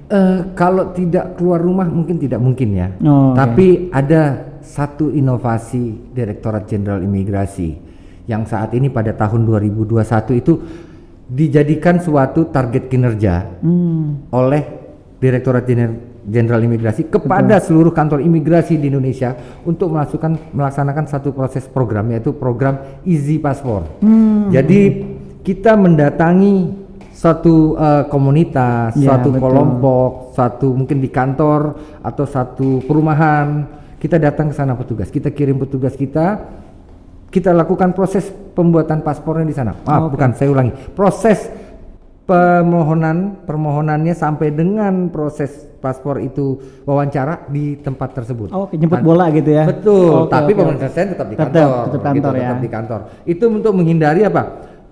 Eh, 0.06 0.40
kalau 0.52 0.92
tidak 0.92 1.38
keluar 1.38 1.58
rumah 1.58 1.88
mungkin 1.88 2.20
tidak 2.20 2.36
mungkin 2.36 2.68
ya 2.76 2.88
Oh, 3.00 3.32
oke. 3.32 3.38
tapi 3.38 3.66
ada 3.88 4.44
satu 4.60 5.08
inovasi 5.08 6.12
Direktorat 6.12 6.68
Jenderal 6.68 7.00
Imigrasi 7.00 7.74
yang 8.28 8.44
saat 8.44 8.76
ini 8.76 8.92
pada 8.92 9.16
tahun 9.16 9.48
2021 9.48 10.36
itu 10.36 10.52
dijadikan 11.26 11.96
suatu 11.96 12.44
target 12.44 12.92
kinerja 12.92 13.62
Hmm. 13.64 14.28
oleh 14.30 14.62
Direktorat 15.16 15.64
Jener- 15.64 16.11
Jenderal 16.22 16.62
Imigrasi 16.62 17.10
kepada 17.10 17.58
seluruh 17.58 17.90
kantor 17.90 18.22
imigrasi 18.22 18.78
di 18.78 18.86
Indonesia 18.86 19.34
untuk 19.66 19.90
melakukan 19.90 20.38
melaksanakan 20.54 21.10
satu 21.10 21.34
proses 21.34 21.66
program 21.66 22.14
yaitu 22.14 22.30
program 22.30 22.78
Easy 23.02 23.42
Passport. 23.42 23.90
Hmm. 23.98 24.46
Jadi 24.54 25.02
kita 25.42 25.74
mendatangi 25.74 26.82
satu 27.10 27.74
eh, 27.74 28.04
komunitas, 28.06 28.94
Ya, 28.98 29.14
satu 29.14 29.34
betul. 29.34 29.42
kelompok, 29.46 30.10
satu 30.34 30.68
mungkin 30.74 30.98
di 31.02 31.10
kantor 31.10 31.78
atau 32.02 32.24
satu 32.26 32.82
perumahan, 32.82 33.66
kita 34.02 34.18
datang 34.18 34.50
ke 34.50 34.54
sana 34.58 34.74
petugas, 34.74 35.10
kita 35.10 35.30
kirim 35.30 35.58
petugas 35.62 35.94
kita, 35.94 36.42
kita 37.30 37.54
lakukan 37.54 37.94
proses 37.94 38.26
pembuatan 38.30 39.06
paspornya 39.06 39.46
di 39.46 39.54
sana. 39.54 39.78
Maaf, 39.86 40.10
Oke. 40.10 40.18
bukan 40.18 40.30
saya 40.34 40.50
ulangi, 40.50 40.72
proses 40.98 41.46
permohonan 42.22 43.42
permohonannya 43.42 44.14
sampai 44.14 44.54
dengan 44.54 45.10
proses 45.10 45.66
paspor 45.82 46.22
itu 46.22 46.56
wawancara 46.86 47.50
di 47.50 47.74
tempat 47.74 48.14
tersebut. 48.14 48.54
Oh, 48.54 48.70
Oke, 48.70 48.78
jemput 48.78 49.02
Kan- 49.02 49.06
bola 49.06 49.26
gitu 49.34 49.50
ya. 49.50 49.66
Betul, 49.66 50.26
Oke, 50.26 50.30
tapi 50.30 50.50
oke, 50.54 50.58
pemeriksaan 50.62 51.08
tetap 51.10 51.26
di 51.26 51.34
Tetap- 51.34 51.50
kantor. 51.50 51.82
tetap 51.90 52.12
gitu, 52.14 52.22
kantor 52.22 52.32
ya. 52.32 52.40
tetap 52.46 52.58
di 52.62 52.70
kantor. 52.70 53.00
Itu 53.26 53.44
untuk 53.50 53.72
menghindari 53.74 54.22
apa? 54.22 54.42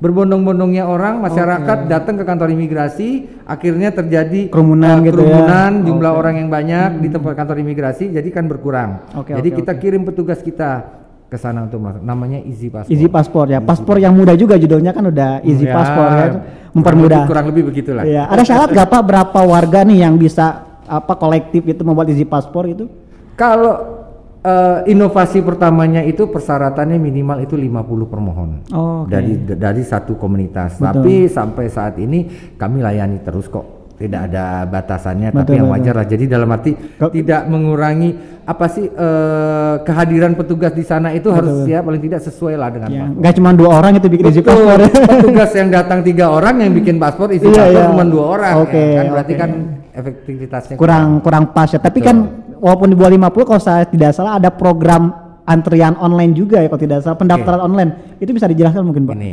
Berbondong-bondongnya 0.00 0.88
orang, 0.88 1.20
masyarakat 1.20 1.84
datang 1.84 2.16
ke 2.16 2.24
kantor 2.24 2.48
imigrasi, 2.50 3.28
akhirnya 3.44 3.92
terjadi 3.92 4.48
Kerumunan 4.48 5.04
eh, 5.04 5.12
gitu 5.12 5.20
ya. 5.20 5.28
kerumunan, 5.28 5.72
jumlah 5.84 6.10
Oke. 6.10 6.16
Hmm. 6.16 6.20
orang 6.24 6.34
yang 6.40 6.48
banyak 6.48 6.90
di 7.04 7.08
tempat 7.12 7.32
kantor 7.36 7.56
imigrasi, 7.60 8.04
jadi 8.08 8.28
kan 8.32 8.48
berkurang. 8.48 9.04
Oke, 9.12 9.36
jadi 9.36 9.48
oke, 9.52 9.58
kita 9.60 9.72
oke. 9.76 9.80
kirim 9.84 10.02
petugas 10.08 10.40
kita 10.40 10.99
ke 11.30 11.38
sana 11.38 11.62
untuk 11.62 11.78
masuk. 11.78 12.02
Namanya 12.02 12.42
Easy 12.42 12.66
Passport. 12.66 12.90
Easy 12.90 13.06
paspor 13.06 13.46
ya. 13.46 13.62
Paspor 13.62 13.96
yang 13.96 14.12
mudah 14.12 14.34
juga 14.34 14.58
judulnya 14.58 14.90
kan 14.90 15.06
udah 15.06 15.38
easy 15.40 15.62
Ya, 15.62 15.72
paspor 15.72 16.02
ya. 16.04 16.10
kurang 16.10 16.34
Mempermudah. 16.70 17.06
lebih- 17.16 17.30
Kurang 17.30 17.46
lebih 17.48 17.62
begitulah. 17.64 18.02
Iya. 18.02 18.26
Ada 18.26 18.42
syarat 18.44 18.68
gak 18.70 18.88
Pak 18.88 19.02
berapa 19.06 19.40
warga 19.40 19.80
nih 19.82 20.02
yang 20.02 20.18
bisa 20.18 20.46
apa 20.84 21.14
kolektif 21.14 21.62
itu 21.64 21.80
membuat 21.80 22.10
easy 22.10 22.26
paspor 22.26 22.66
itu? 22.66 22.90
Kalau 23.34 24.02
eh, 24.40 24.88
inovasi 24.88 25.38
pertamanya 25.38 26.00
itu 26.00 26.26
persyaratannya 26.26 26.96
minimal 26.96 27.40
itu 27.40 27.54
50 27.54 27.78
permohon. 28.08 28.50
Oh, 28.70 29.04
oke. 29.04 29.12
Dari 29.12 29.36
dari 29.46 29.82
satu 29.84 30.16
komunitas. 30.16 30.76
Betul. 30.76 30.86
Tapi 30.98 31.14
sampai 31.28 31.66
saat 31.68 31.94
ini 31.96 32.26
kami 32.56 32.80
layani 32.80 33.22
terus 33.22 33.46
kok. 33.46 33.79
Tidak 34.00 34.20
ada 34.26 34.44
batasannya 34.64 35.28
Betul, 35.28 35.38
tapi 35.38 35.52
yang 35.54 35.68
betul. 35.68 35.76
wajar 35.76 35.94
lah 35.94 36.06
jadi 36.08 36.24
dalam 36.26 36.48
arti 36.48 36.70
Kok- 36.72 37.12
tidak 37.12 37.42
mengurangi 37.44 38.10
apa 38.42 38.66
sih 38.66 38.88
eh, 38.88 39.74
kehadiran 39.80 40.32
petugas 40.34 40.72
di 40.72 40.82
sana 40.82 41.12
itu 41.12 41.28
harus 41.28 41.62
ya 41.64 41.78
paling 41.80 42.00
tidak 42.00 42.20
sesuai 42.20 42.56
lah 42.56 42.68
dengan 42.68 42.88
Ya, 42.88 43.04
paspor. 43.04 43.18
nggak 43.20 43.32
cuma 43.36 43.50
dua 43.52 43.70
orang 43.74 43.92
itu 43.94 44.08
bikin 44.08 44.24
Betul. 44.26 44.42
paspor. 44.42 44.78
petugas 45.06 45.50
yang 45.52 45.68
datang 45.68 45.98
tiga 46.00 46.26
orang 46.28 46.54
yang 46.58 46.72
bikin 46.72 46.96
paspor 46.96 47.28
isi 47.28 47.44
Iya, 47.44 47.52
paspor 47.62 47.76
iya. 47.76 47.86
cuma 47.86 48.04
dua 48.04 48.24
orang 48.32 48.54
Oke, 48.58 48.80
ya 48.80 48.96
kan 48.96 49.04
berarti 49.12 49.32
oke. 49.32 49.38
kan 49.38 49.50
efektivitasnya 49.92 50.74
kurang 50.74 51.06
kurang 51.20 51.44
pas 51.50 51.68
ya. 51.68 51.78
Tapi 51.78 51.98
kan 51.98 52.16
walaupun 52.56 52.88
di 52.88 52.96
bawah 52.96 53.12
50 53.12 53.44
kalau 53.44 53.60
saya 53.60 53.84
tidak 53.84 54.10
salah 54.10 54.34
ada 54.34 54.48
program 54.50 55.12
antrian 55.44 55.94
online 55.94 56.32
juga 56.32 56.58
ya 56.58 56.66
kalau 56.66 56.80
tidak 56.80 56.98
salah 57.00 57.16
pendaftaran 57.16 57.60
online. 57.60 57.90
Itu 58.16 58.30
bisa 58.30 58.46
dijelaskan 58.46 58.82
mungkin, 58.82 59.04
Pak? 59.04 59.14
Ini 59.14 59.32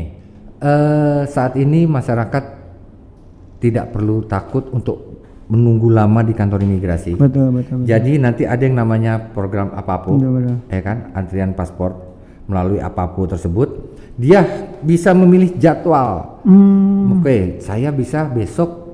eh, 0.60 1.22
saat 1.26 1.56
ini 1.56 1.86
masyarakat 1.86 2.44
tidak 3.58 3.94
perlu 3.94 4.26
takut 4.26 4.70
untuk 4.74 5.18
menunggu 5.48 5.88
lama 5.90 6.22
di 6.24 6.36
kantor 6.36 6.64
imigrasi. 6.64 7.16
Betul, 7.16 7.56
betul. 7.56 7.82
betul. 7.82 7.88
Jadi 7.88 8.12
nanti 8.20 8.44
ada 8.44 8.60
yang 8.60 8.78
namanya 8.78 9.32
program 9.32 9.72
apa 9.72 9.96
pun, 10.04 10.20
Betul, 10.20 10.32
betul. 10.44 10.58
ya 10.68 10.82
kan, 10.84 10.98
antrian 11.16 11.56
paspor 11.56 11.92
melalui 12.48 12.80
apa 12.80 13.12
pun 13.12 13.28
tersebut, 13.28 13.96
dia 14.20 14.44
bisa 14.84 15.12
memilih 15.16 15.56
jadwal. 15.56 16.40
Hmm, 16.44 17.20
Oke, 17.20 17.60
saya 17.64 17.92
bisa 17.92 18.28
besok 18.28 18.87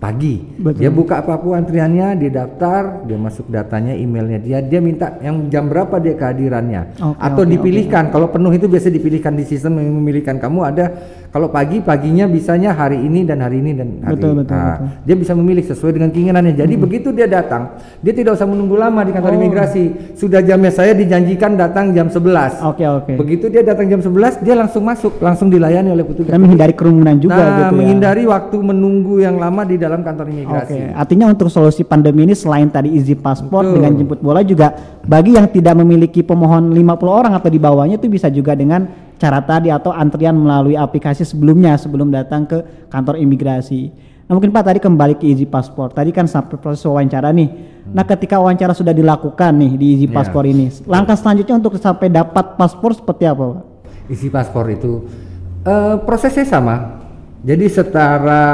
pagi. 0.00 0.40
Betul. 0.56 0.80
Dia 0.80 0.90
buka 0.90 1.20
apa 1.20 1.36
pun 1.36 1.52
antriannya, 1.52 2.16
dia 2.16 2.32
daftar, 2.32 3.04
dia 3.04 3.20
masuk 3.20 3.52
datanya, 3.52 3.92
emailnya 3.92 4.40
dia, 4.40 4.58
dia 4.64 4.80
minta 4.80 5.20
yang 5.20 5.52
jam 5.52 5.68
berapa 5.68 6.00
dia 6.00 6.16
kehadirannya, 6.16 6.96
Oke, 6.96 7.20
atau 7.20 7.42
oke, 7.44 7.52
dipilihkan. 7.52 8.08
Kalau 8.08 8.32
penuh 8.32 8.48
itu 8.50 8.64
biasa 8.64 8.88
dipilihkan 8.88 9.36
di 9.36 9.44
sistem 9.44 9.76
yang 9.76 9.92
memilihkan 9.92 10.40
kamu 10.40 10.60
ada. 10.64 10.86
Kalau 11.30 11.46
pagi 11.46 11.78
paginya 11.78 12.26
bisanya 12.26 12.74
hari 12.74 12.98
ini 12.98 13.22
dan 13.22 13.38
hari 13.38 13.62
ini 13.62 13.70
dan 13.76 13.88
hari. 14.02 14.18
Betul, 14.18 14.42
betul, 14.42 14.56
Nah, 14.56 14.66
betul. 14.74 14.82
Hmm. 14.82 15.04
Dia 15.06 15.16
bisa 15.20 15.32
memilih 15.36 15.62
sesuai 15.62 15.92
dengan 15.94 16.10
keinginannya. 16.10 16.54
Jadi 16.56 16.74
begitu 16.74 17.08
dia 17.14 17.30
datang, 17.30 17.76
dia 18.02 18.10
tidak 18.10 18.34
usah 18.34 18.48
menunggu 18.50 18.74
lama 18.74 19.04
di 19.04 19.12
Oh. 19.12 19.14
kantor 19.14 19.32
imigrasi. 19.38 19.84
Sudah 20.18 20.40
jamnya 20.42 20.72
saya 20.72 20.90
dijanjikan 20.90 21.54
datang 21.54 21.92
jam 21.94 22.08
11. 22.10 22.58
Oke, 22.64 22.82
oke. 22.82 23.12
Begitu 23.14 23.46
dia 23.46 23.62
datang 23.62 23.86
jam 23.86 24.00
11, 24.02 24.40
dia 24.42 24.56
langsung 24.58 24.82
masuk, 24.82 25.20
langsung 25.22 25.52
dilayani 25.52 25.92
oleh 25.92 26.02
petugas. 26.02 26.32
Dan 26.34 26.40
menghindari 26.40 26.74
kerumunan 26.74 27.14
juga 27.20 27.36
nah, 27.36 27.46
gitu 27.62 27.62
ya. 27.62 27.78
menghindari 27.78 28.22
waktu 28.26 28.56
menunggu 28.58 29.14
yang 29.20 29.36
lama 29.38 29.62
di 29.62 29.76
dalam 29.76 29.89
kantor 29.98 30.30
Oke, 30.30 30.34
imigrasi. 30.38 30.94
artinya 30.94 31.26
untuk 31.26 31.50
solusi 31.50 31.82
pandemi 31.82 32.22
ini 32.22 32.38
selain 32.38 32.70
tadi 32.70 32.94
izin 32.94 33.18
paspor 33.18 33.66
Betul. 33.66 33.74
dengan 33.82 33.92
jemput 33.98 34.22
bola 34.22 34.46
juga 34.46 34.70
bagi 35.02 35.34
yang 35.34 35.50
tidak 35.50 35.74
memiliki 35.74 36.22
pemohon 36.22 36.70
50 36.70 36.78
orang 37.10 37.34
atau 37.34 37.50
di 37.50 37.58
bawahnya 37.58 37.98
itu 37.98 38.06
bisa 38.06 38.30
juga 38.30 38.54
dengan 38.54 38.86
cara 39.18 39.42
tadi 39.42 39.74
atau 39.74 39.90
antrian 39.90 40.38
melalui 40.38 40.78
aplikasi 40.78 41.26
sebelumnya 41.26 41.74
sebelum 41.74 42.14
datang 42.14 42.46
ke 42.46 42.86
kantor 42.86 43.18
imigrasi. 43.18 43.90
Nah 44.30 44.38
mungkin 44.38 44.54
Pak 44.54 44.62
tadi 44.62 44.78
kembali 44.78 45.18
ke 45.18 45.26
izin 45.26 45.50
paspor. 45.50 45.90
Tadi 45.90 46.14
kan 46.14 46.30
sampai 46.30 46.54
proses 46.54 46.86
wawancara 46.86 47.34
nih. 47.34 47.50
Nah 47.90 48.06
ketika 48.06 48.38
wawancara 48.38 48.70
sudah 48.70 48.94
dilakukan 48.94 49.50
nih 49.58 49.74
di 49.74 49.86
izin 49.98 50.14
Ya. 50.14 50.22
paspor 50.22 50.46
ini, 50.46 50.70
langkah 50.86 51.18
selanjutnya 51.18 51.58
untuk 51.58 51.74
sampai 51.82 52.06
dapat 52.06 52.54
paspor 52.54 52.94
seperti 52.94 53.26
apa 53.26 53.42
Pak? 53.58 53.62
Isi 54.06 54.30
paspor 54.30 54.70
itu 54.70 55.02
eh, 55.66 55.96
prosesnya 56.06 56.46
sama. 56.46 56.99
Jadi 57.40 57.64
setara 57.72 58.44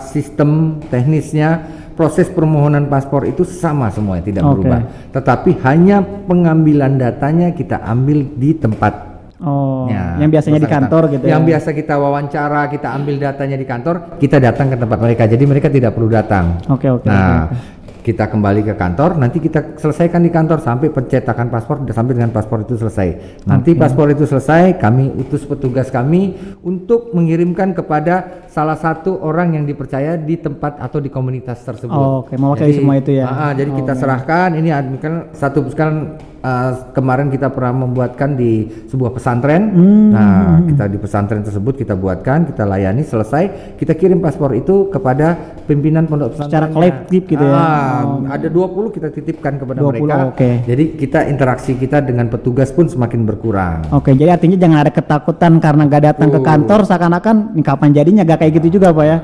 sistem 0.00 0.80
teknisnya 0.88 1.60
proses 1.92 2.26
permohonan 2.32 2.88
paspor 2.88 3.28
itu 3.28 3.44
sama 3.44 3.92
semua 3.92 4.18
tidak 4.24 4.42
Oke. 4.42 4.64
berubah. 4.64 4.80
Tetapi 5.12 5.50
hanya 5.62 6.00
pengambilan 6.00 6.96
datanya 6.96 7.52
kita 7.52 7.84
ambil 7.84 8.24
di 8.34 8.56
tempat 8.56 9.14
Oh, 9.44 9.84
Ya, 9.92 10.16
yang 10.24 10.32
biasanya 10.32 10.56
di 10.56 10.70
kantor 10.70 11.02
gitu 11.12 11.28
Yang 11.28 11.42
ya. 11.44 11.48
biasa 11.52 11.68
kita 11.76 11.94
wawancara, 12.00 12.64
kita 12.72 12.96
ambil 12.96 13.20
datanya 13.20 13.60
di 13.60 13.66
kantor, 13.68 14.16
kita 14.16 14.40
datang 14.40 14.72
ke 14.72 14.76
tempat 14.80 14.98
mereka. 15.04 15.28
Jadi 15.28 15.44
mereka 15.44 15.68
tidak 15.68 15.92
perlu 15.92 16.08
datang. 16.08 16.64
Oke, 16.72 16.88
oke, 16.88 17.04
Nah, 17.04 17.52
oke, 17.52 17.83
kita 18.04 18.28
kembali 18.28 18.60
ke 18.68 18.76
kantor, 18.76 19.16
nanti 19.16 19.40
kita 19.40 19.80
selesaikan 19.80 20.20
di 20.20 20.28
kantor 20.28 20.60
sampai 20.60 20.92
pencetakan 20.92 21.48
paspor 21.48 21.88
sampai 21.88 22.12
dengan 22.12 22.28
paspor 22.36 22.68
itu 22.68 22.76
selesai. 22.76 23.40
Nanti 23.48 23.72
paspor 23.72 24.12
itu 24.12 24.28
selesai, 24.28 24.76
kami 24.76 25.08
utus 25.16 25.48
petugas 25.48 25.88
kami 25.88 26.36
untuk 26.60 27.16
mengirimkan 27.16 27.72
kepada 27.72 28.43
salah 28.54 28.78
satu 28.78 29.18
orang 29.18 29.58
yang 29.58 29.66
dipercaya 29.66 30.14
di 30.14 30.38
tempat 30.38 30.78
atau 30.78 31.02
di 31.02 31.10
komunitas 31.10 31.58
tersebut. 31.66 31.90
Oh, 31.90 32.22
oke, 32.22 32.38
mewakili 32.38 32.78
semua 32.78 33.02
itu 33.02 33.18
ya. 33.18 33.26
Ah, 33.26 33.50
ah, 33.50 33.52
jadi 33.58 33.74
kita 33.74 33.98
Oke. 33.98 34.00
serahkan 34.06 34.54
ini 34.54 34.70
kan 35.02 35.34
satu 35.34 35.66
sekarang 35.74 36.22
uh, 36.44 36.72
kemarin 36.92 37.32
kita 37.32 37.48
pernah 37.48 37.88
membuatkan 37.88 38.36
di 38.36 38.68
sebuah 38.92 39.16
pesantren. 39.16 39.62
Hmm. 39.72 40.08
Nah, 40.12 40.60
kita 40.68 40.84
di 40.86 40.98
pesantren 41.00 41.40
tersebut 41.40 41.80
kita 41.80 41.96
buatkan, 41.96 42.44
kita 42.52 42.68
layani 42.68 43.02
selesai, 43.02 43.74
kita 43.80 43.96
kirim 43.96 44.20
paspor 44.20 44.52
itu 44.52 44.92
kepada 44.92 45.34
pimpinan 45.64 46.04
pondok 46.04 46.36
pesantren. 46.36 46.52
Secara 46.52 46.66
kolektif 46.70 47.24
gitu 47.24 47.42
ya. 47.42 47.58
Oh. 48.04 48.28
Ada 48.28 48.48
20 48.52 48.94
kita 48.94 49.08
titipkan 49.10 49.56
kepada 49.56 49.80
20, 49.80 50.04
mereka. 50.04 50.14
oke. 50.30 50.50
Jadi 50.68 50.84
kita 51.00 51.20
interaksi 51.26 51.72
kita 51.74 52.04
dengan 52.04 52.28
petugas 52.28 52.68
pun 52.70 52.86
semakin 52.86 53.24
berkurang. 53.24 53.88
Oke, 53.90 54.12
jadi 54.12 54.36
artinya 54.36 54.60
jangan 54.60 54.78
ada 54.84 54.92
ketakutan 54.92 55.52
karena 55.58 55.82
gak 55.88 56.04
datang 56.14 56.28
ke 56.28 56.38
Betul. 56.38 56.50
kantor 56.52 56.80
seakan-akan 56.84 57.36
kapan 57.64 57.90
jadinya 57.96 58.22
gak 58.28 58.43
kayak 58.44 58.60
gitu 58.60 58.76
juga 58.76 58.92
Pak 58.92 59.06
ya. 59.08 59.18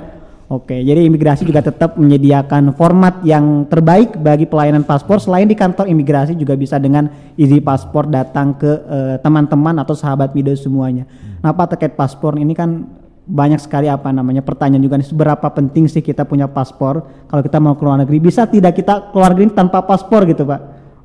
Oke, 0.51 0.83
jadi 0.83 1.07
imigrasi 1.07 1.47
juga 1.47 1.63
tetap 1.63 1.95
menyediakan 1.95 2.75
format 2.75 3.23
yang 3.23 3.71
terbaik 3.71 4.19
bagi 4.19 4.51
pelayanan 4.51 4.83
paspor 4.83 5.23
selain 5.23 5.47
di 5.47 5.55
kantor 5.55 5.87
imigrasi 5.87 6.35
juga 6.35 6.59
bisa 6.59 6.75
dengan 6.75 7.07
izin 7.39 7.63
paspor 7.63 8.11
datang 8.11 8.59
ke 8.59 8.67
eh, 8.67 9.17
teman-teman 9.23 9.79
atau 9.79 9.95
sahabat 9.95 10.35
Mido 10.35 10.51
semuanya. 10.59 11.07
Nah, 11.39 11.55
Pak 11.55 11.79
terkait 11.79 11.95
paspor 11.95 12.35
ini 12.35 12.51
kan 12.51 12.83
banyak 13.31 13.63
sekali 13.63 13.87
apa 13.87 14.11
namanya 14.11 14.43
pertanyaan 14.43 14.83
juga 14.83 14.99
nih 14.99 15.07
seberapa 15.07 15.47
penting 15.55 15.87
sih 15.87 16.03
kita 16.03 16.27
punya 16.27 16.51
paspor 16.51 17.07
kalau 17.31 17.47
kita 17.47 17.63
mau 17.63 17.79
keluar 17.79 18.03
negeri 18.03 18.19
bisa 18.19 18.43
tidak 18.51 18.75
kita 18.75 19.15
keluar 19.15 19.31
negeri 19.31 19.55
tanpa 19.55 19.87
paspor 19.87 20.27
gitu 20.27 20.43
Pak? 20.43 20.61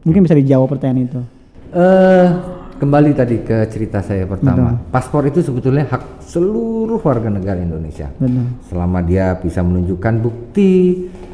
Mungkin 0.09 0.25
bisa 0.25 0.33
dijawab 0.33 0.73
pertanyaan 0.73 1.05
itu. 1.05 1.21
Eh, 1.69 2.27
kembali 2.75 3.11
tadi 3.15 3.39
ke 3.41 3.67
cerita 3.71 4.03
saya 4.03 4.27
pertama. 4.27 4.75
Paspor 4.91 5.27
itu 5.27 5.39
sebetulnya 5.39 5.87
hak 5.87 6.23
seluruh 6.23 6.99
warga 6.99 7.31
negara 7.31 7.59
Indonesia. 7.59 8.11
Benar. 8.19 8.45
Selama 8.67 8.99
dia 9.01 9.35
bisa 9.39 9.63
menunjukkan 9.63 10.13
bukti 10.19 10.71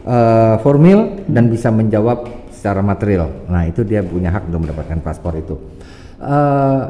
eh, 0.05 0.55
formil 0.61 1.25
dan 1.25 1.49
bisa 1.49 1.73
menjawab 1.73 2.29
secara 2.53 2.85
material. 2.85 3.49
Nah, 3.49 3.65
itu 3.65 3.81
dia 3.81 4.05
punya 4.05 4.29
hak 4.29 4.53
untuk 4.53 4.69
mendapatkan 4.69 4.99
paspor 5.01 5.33
itu. 5.33 5.55
Eh, 6.21 6.81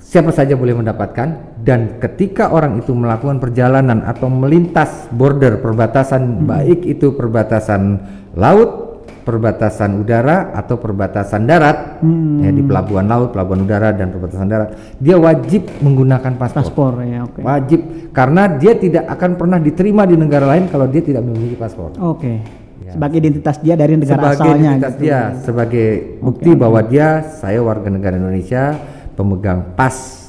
siapa 0.00 0.32
saja 0.32 0.56
boleh 0.56 0.72
mendapatkan 0.78 1.60
dan 1.66 1.98
ketika 1.98 2.54
orang 2.54 2.80
itu 2.80 2.94
melakukan 2.94 3.42
perjalanan 3.42 4.06
atau 4.06 4.30
melintas 4.30 5.10
border 5.10 5.58
perbatasan 5.58 6.46
baik 6.46 6.86
itu 6.86 7.12
perbatasan 7.12 7.98
laut, 8.38 8.85
perbatasan 9.26 9.98
udara 9.98 10.54
atau 10.54 10.78
perbatasan 10.78 11.50
darat 11.50 11.98
ya 12.38 12.50
di 12.54 12.62
pelabuhan 12.62 13.10
laut, 13.10 13.34
pelabuhan 13.34 13.66
udara 13.66 13.90
dan 13.90 14.14
perbatasan 14.14 14.46
darat, 14.46 14.68
dia 15.02 15.18
wajib 15.18 15.66
menggunakan 15.82 16.38
paspor. 16.38 16.62
Paspor 16.62 16.92
ya, 17.02 17.26
oke. 17.26 17.42
Wajib 17.42 17.80
karena 18.14 18.46
dia 18.54 18.78
tidak 18.78 19.10
akan 19.10 19.34
pernah 19.34 19.58
diterima 19.58 20.06
di 20.06 20.14
negara 20.14 20.46
lain 20.54 20.70
kalau 20.70 20.86
dia 20.86 21.02
tidak 21.02 21.26
memiliki 21.26 21.58
paspor. 21.58 21.98
Oke. 21.98 22.38
Sebagai 22.86 23.18
identitas 23.18 23.58
dia 23.58 23.74
dari 23.74 23.98
negara 23.98 24.30
sebagai 24.30 24.38
asalnya 24.38 24.70
identitas 24.70 24.94
gitu. 24.94 25.02
dia, 25.02 25.20
sebagai 25.42 25.88
bukti 26.22 26.50
bahwa 26.54 26.80
dia 26.86 27.08
saya 27.34 27.58
warga 27.58 27.90
negara 27.90 28.14
Indonesia, 28.14 28.78
pemegang 29.18 29.74
pas 29.74 30.25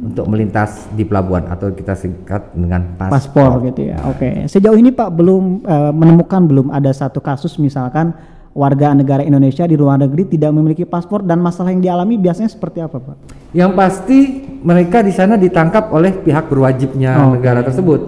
untuk 0.00 0.24
melintas 0.32 0.88
di 0.96 1.04
pelabuhan 1.04 1.44
atau 1.52 1.68
kita 1.76 1.92
singkat 1.92 2.56
dengan 2.56 2.96
paspor. 2.96 3.12
paspor 3.12 3.50
gitu 3.68 3.80
ya. 3.92 3.98
Oke. 4.08 4.48
Sejauh 4.48 4.76
ini 4.80 4.90
Pak 4.90 5.12
belum 5.12 5.60
eh, 5.60 5.92
menemukan 5.92 6.40
belum 6.48 6.66
ada 6.72 6.88
satu 6.90 7.20
kasus 7.20 7.60
misalkan 7.60 8.16
warga 8.50 8.90
negara 8.96 9.22
Indonesia 9.22 9.62
di 9.68 9.78
luar 9.78 10.00
negeri 10.00 10.34
tidak 10.34 10.50
memiliki 10.50 10.82
paspor 10.82 11.22
dan 11.22 11.38
masalah 11.38 11.70
yang 11.70 11.84
dialami 11.84 12.18
biasanya 12.18 12.50
seperti 12.50 12.82
apa, 12.82 12.98
Pak? 12.98 13.16
Yang 13.54 13.72
pasti 13.76 14.18
mereka 14.64 15.04
di 15.04 15.12
sana 15.14 15.38
ditangkap 15.38 15.92
oleh 15.94 16.16
pihak 16.18 16.50
berwajibnya 16.50 17.30
Oke. 17.30 17.38
negara 17.38 17.60
tersebut. 17.62 18.00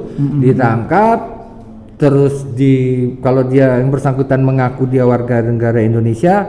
Ditangkap 0.42 1.18
terus 2.00 2.42
di 2.58 3.06
kalau 3.22 3.46
dia 3.46 3.78
yang 3.78 3.94
bersangkutan 3.94 4.42
mengaku 4.42 4.90
dia 4.90 5.06
warga 5.06 5.38
negara 5.38 5.78
Indonesia, 5.78 6.42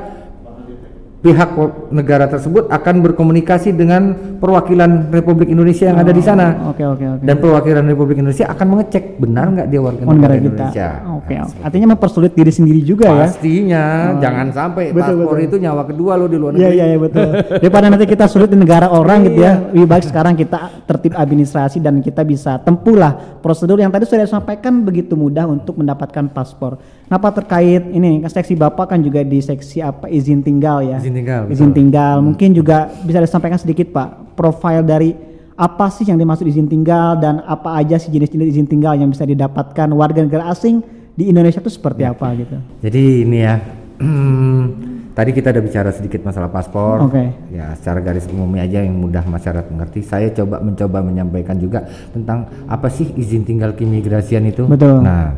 pihak 1.24 1.56
negara 1.88 2.28
tersebut 2.28 2.68
akan 2.68 2.96
berkomunikasi 3.02 3.72
dengan 3.72 4.12
perwakilan 4.38 5.08
Republik 5.08 5.48
Indonesia 5.48 5.88
yang 5.88 5.96
ada 5.96 6.12
di 6.12 6.20
sana. 6.20 6.68
Oke, 6.68 6.84
oke, 6.84 7.00
oke. 7.00 7.24
Dan 7.24 7.40
perwakilan 7.40 7.80
Republik 7.88 8.20
Indonesia 8.20 8.52
akan 8.52 8.66
mengecek 8.68 9.16
benar 9.18 9.48
nggak 9.50 9.68
dia 9.68 9.80
warga 9.80 10.04
Oh, 10.04 10.12
negara 10.12 10.36
negara 10.36 10.36
kita. 10.36 10.52
Indonesia. 10.52 10.88
Oke, 11.16 11.36
oke. 11.40 11.58
Artinya 11.64 11.88
mempersulit 11.96 12.36
diri 12.36 12.52
sendiri 12.52 12.84
juga 12.84 13.08
ya. 13.08 13.32
Pastinya, 13.32 13.84
jangan 14.20 14.48
sampai 14.52 14.92
Betul, 14.92 15.00
paspor 15.24 15.36
betul. 15.40 15.48
itu 15.48 15.56
nyawa 15.58 15.84
kedua 15.88 16.12
lo 16.14 16.26
di 16.28 16.36
luar 16.36 16.52
Iya 16.52 16.60
negeri. 16.60 16.76
iya 16.76 16.86
iya 16.86 16.98
betul. 17.00 17.30
Daripada 17.64 17.86
nanti 17.88 18.06
kita 18.06 18.26
sulit 18.28 18.50
di 18.52 18.60
negara 18.60 18.92
orang 18.92 19.24
gitu 19.24 19.40
ya. 19.40 19.54
Lebih 19.72 19.88
baik 19.88 20.04
sekarang 20.04 20.36
kita 20.36 20.60
tertib 20.84 21.16
administrasi 21.16 21.80
dan 21.80 22.04
kita 22.04 22.28
bisa 22.28 22.60
tempuhlah 22.60 23.40
prosedur 23.40 23.80
yang 23.80 23.90
tadi 23.90 24.04
sudah 24.04 24.28
disampaikan 24.28 24.84
begitu 24.84 25.16
mudah 25.16 25.48
untuk 25.48 25.80
mendapatkan 25.80 26.28
paspor. 26.28 26.76
Pak 27.12 27.32
terkait 27.44 27.84
ini 27.94 28.24
seksi 28.26 28.58
Bapak 28.58 28.96
kan 28.96 29.00
juga 29.04 29.22
di 29.22 29.38
seksi 29.38 29.84
apa 29.84 30.10
izin 30.10 30.42
tinggal 30.42 30.82
ya. 30.82 30.98
Izin 30.98 31.14
tinggal, 31.14 31.42
Izin 31.52 31.70
betul. 31.70 31.78
tinggal. 31.78 32.16
Mungkin 32.26 32.50
juga 32.58 32.90
bisa 33.06 33.22
disampaikan 33.22 33.60
sedikit 33.60 33.94
Pak 33.94 34.34
profil 34.34 34.82
dari 34.82 35.14
apa 35.54 35.86
sih 35.94 36.10
yang 36.10 36.18
dimaksud 36.18 36.50
izin 36.50 36.66
tinggal 36.66 37.14
dan 37.22 37.46
apa 37.46 37.78
aja 37.78 38.02
sih 38.02 38.10
jenis-jenis 38.10 38.58
izin 38.58 38.66
tinggal 38.66 38.98
yang 38.98 39.14
bisa 39.14 39.22
didapatkan 39.22 39.86
warga 39.94 40.26
negara 40.26 40.50
asing 40.50 40.82
di 41.14 41.30
Indonesia 41.30 41.62
tuh 41.62 41.70
seperti 41.70 42.02
apa 42.10 42.34
gitu. 42.34 42.58
Jadi 42.82 43.04
ini 43.22 43.38
ya, 43.46 43.62
tadi 45.18 45.30
kita 45.30 45.54
udah 45.54 45.64
bicara 45.64 45.90
sedikit 45.94 46.26
masalah 46.26 46.50
paspor. 46.50 47.06
Oke. 47.06 47.54
Ya, 47.54 47.78
secara 47.78 48.02
garis 48.02 48.26
umumnya 48.26 48.66
aja 48.66 48.82
yang 48.82 48.98
mudah 48.98 49.22
masyarakat 49.30 49.70
mengerti. 49.70 50.02
Saya 50.02 50.34
coba 50.34 50.58
mencoba 50.58 51.06
menyampaikan 51.06 51.62
juga 51.62 51.86
tentang 52.10 52.50
apa 52.66 52.90
sih 52.90 53.14
izin 53.14 53.46
tinggal 53.46 53.78
keimigrasian 53.78 54.50
itu. 54.50 54.66
Betul. 54.66 55.06
Nah, 55.06 55.38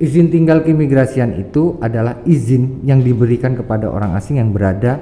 izin 0.00 0.32
tinggal 0.32 0.64
keimigrasian 0.64 1.36
itu 1.36 1.76
adalah 1.78 2.24
izin 2.24 2.82
yang 2.82 3.04
diberikan 3.04 3.52
kepada 3.52 3.86
orang 3.86 4.16
asing 4.16 4.40
yang 4.40 4.48
berada 4.48 4.96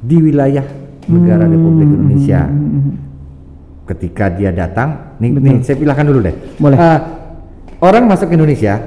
di 0.00 0.16
wilayah 0.16 0.64
negara 1.04 1.44
Hmm, 1.44 1.52
Republik 1.52 1.88
Indonesia. 1.90 2.40
Ketika 3.82 4.30
dia 4.30 4.54
datang, 4.54 5.18
nih, 5.18 5.34
Betul. 5.34 5.42
nih 5.42 5.56
saya 5.66 5.76
pilahkan 5.76 6.06
dulu 6.06 6.20
deh. 6.22 6.34
Boleh. 6.56 6.78
Eh, 6.78 6.98
orang 7.82 8.06
masuk 8.06 8.30
ke 8.30 8.38
Indonesia 8.38 8.78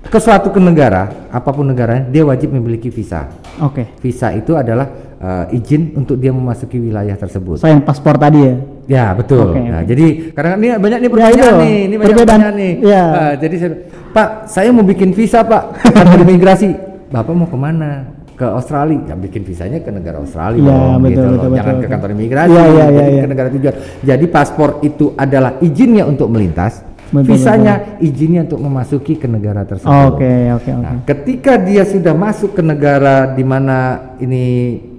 ke 0.00 0.18
suatu 0.20 0.52
ke 0.52 0.60
negara, 0.60 1.32
apa 1.32 1.48
pun 1.48 1.64
negaranya, 1.64 2.04
dia 2.06 2.20
wajib 2.20 2.52
memiliki 2.52 2.92
visa. 2.92 3.32
Oke. 3.56 3.88
Visa 3.98 4.36
itu 4.36 4.52
adalah 4.52 4.84
eh, 5.16 5.56
izin 5.56 5.96
untuk 5.96 6.20
dia 6.20 6.28
memasuki 6.28 6.76
wilayah 6.76 7.16
tersebut. 7.16 7.56
Sayang 7.56 7.80
paspor 7.80 8.20
tadi 8.20 8.40
ya. 8.40 8.54
Ya 8.90 9.04
betul. 9.14 9.54
Oke, 9.54 9.60
Nah, 9.62 9.80
jadi 9.80 10.34
karena 10.34 10.58
ini 10.58 10.68
banyak 10.74 10.98
nih 10.98 11.06
Ya, 11.06 11.12
pertanyaan 11.14 11.38
itu. 11.40 11.56
nih, 11.56 11.76
ini 11.78 11.94
banyak 11.94 12.08
Perbedaan. 12.10 12.26
pertanyaan 12.26 12.54
nih. 12.58 12.72
Ya. 12.82 13.04
Eh, 13.06 13.32
jadi 13.38 13.54
saya, 13.56 13.70
Pak, 14.10 14.50
saya 14.50 14.74
mau 14.74 14.82
bikin 14.82 15.14
visa 15.14 15.46
Pak 15.46 15.78
kantor 15.96 16.26
imigrasi. 16.26 16.74
Bapak 17.10 17.32
mau 17.34 17.46
ke 17.46 17.58
mana? 17.58 18.10
Ke 18.34 18.48
Australia, 18.48 19.04
ya 19.04 19.14
bikin 19.20 19.44
visanya 19.44 19.84
ke 19.84 19.92
negara 19.92 20.16
Australia 20.24 20.64
Ya, 20.64 20.72
dong, 20.72 21.04
betul, 21.04 21.10
gitu 21.12 21.20
loh. 21.20 21.30
betul, 21.36 21.50
Jangan 21.52 21.60
betul, 21.60 21.68
ke 21.68 21.76
betul. 21.76 21.92
kantor 21.92 22.10
imigrasi, 22.16 22.50
Ya, 22.50 22.64
ya, 22.64 22.86
ya, 22.88 23.04
ya. 23.04 23.20
ke 23.20 23.28
negara 23.28 23.48
tujuan. 23.52 23.74
Jadi 24.00 24.24
paspor 24.32 24.70
itu 24.80 25.06
adalah 25.12 25.50
izinnya 25.60 26.04
untuk 26.08 26.32
melintas, 26.32 26.80
Betul, 27.12 27.36
visanya 27.36 27.74
izinnya 28.00 28.48
untuk 28.48 28.60
memasuki 28.64 29.20
ke 29.20 29.28
negara 29.28 29.68
tersebut. 29.68 29.92
Oke, 30.16 30.32
oke, 30.56 30.70
oke. 30.72 30.80
Nah, 30.80 30.94
ketika 31.04 31.60
dia 31.60 31.84
sudah 31.84 32.16
masuk 32.16 32.56
ke 32.56 32.62
negara 32.64 33.28
di 33.36 33.44
mana 33.44 33.78
ini 34.16 34.44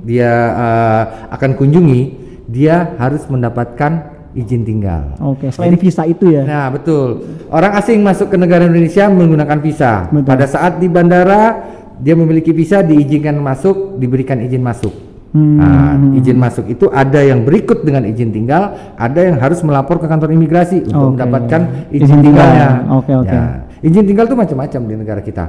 dia 0.05 0.31
eh, 0.53 1.03
akan 1.33 1.57
kunjungi, 1.57 2.01
dia 2.45 2.93
harus 3.01 3.25
mendapatkan 3.25 4.20
izin 4.31 4.63
tinggal. 4.63 5.15
Oke, 5.19 5.51
selain 5.51 5.75
visa 5.75 6.07
itu 6.07 6.31
ya. 6.31 6.43
Nah, 6.47 6.67
betul. 6.71 7.23
Orang 7.51 7.75
asing 7.75 7.99
masuk 7.99 8.31
ke 8.31 8.37
negara 8.39 8.63
Indonesia 8.67 9.11
menggunakan 9.11 9.59
visa. 9.59 10.07
Betul. 10.07 10.27
Pada 10.27 10.45
saat 10.47 10.79
di 10.79 10.87
bandara 10.87 11.59
dia 12.01 12.17
memiliki 12.17 12.49
visa, 12.55 12.81
diizinkan 12.81 13.37
masuk, 13.37 14.01
diberikan 14.01 14.41
izin 14.41 14.63
masuk. 14.63 14.93
Hmm. 15.31 15.63
Nah, 15.63 15.95
izin 16.19 16.35
masuk 16.35 16.67
itu 16.67 16.91
ada 16.91 17.23
yang 17.23 17.47
berikut 17.47 17.87
dengan 17.87 18.03
izin 18.03 18.35
tinggal, 18.35 18.75
ada 18.99 19.19
yang 19.31 19.39
harus 19.39 19.63
melapor 19.63 19.95
ke 19.95 20.07
kantor 20.09 20.35
imigrasi 20.35 20.83
untuk 20.91 21.15
Oke. 21.15 21.23
mendapatkan 21.23 21.61
Izin 21.87 22.03
izin, 22.03 22.19
tinggal. 22.19 22.47
tinggalnya. 22.51 22.69
Oke, 22.99 23.11
oke. 23.15 23.31
Ya, 23.31 23.43
izin 23.79 24.03
tinggal 24.03 24.25
itu 24.27 24.35
macam-macam 24.35 24.81
di 24.83 24.95
negara 24.99 25.21
kita. 25.23 25.45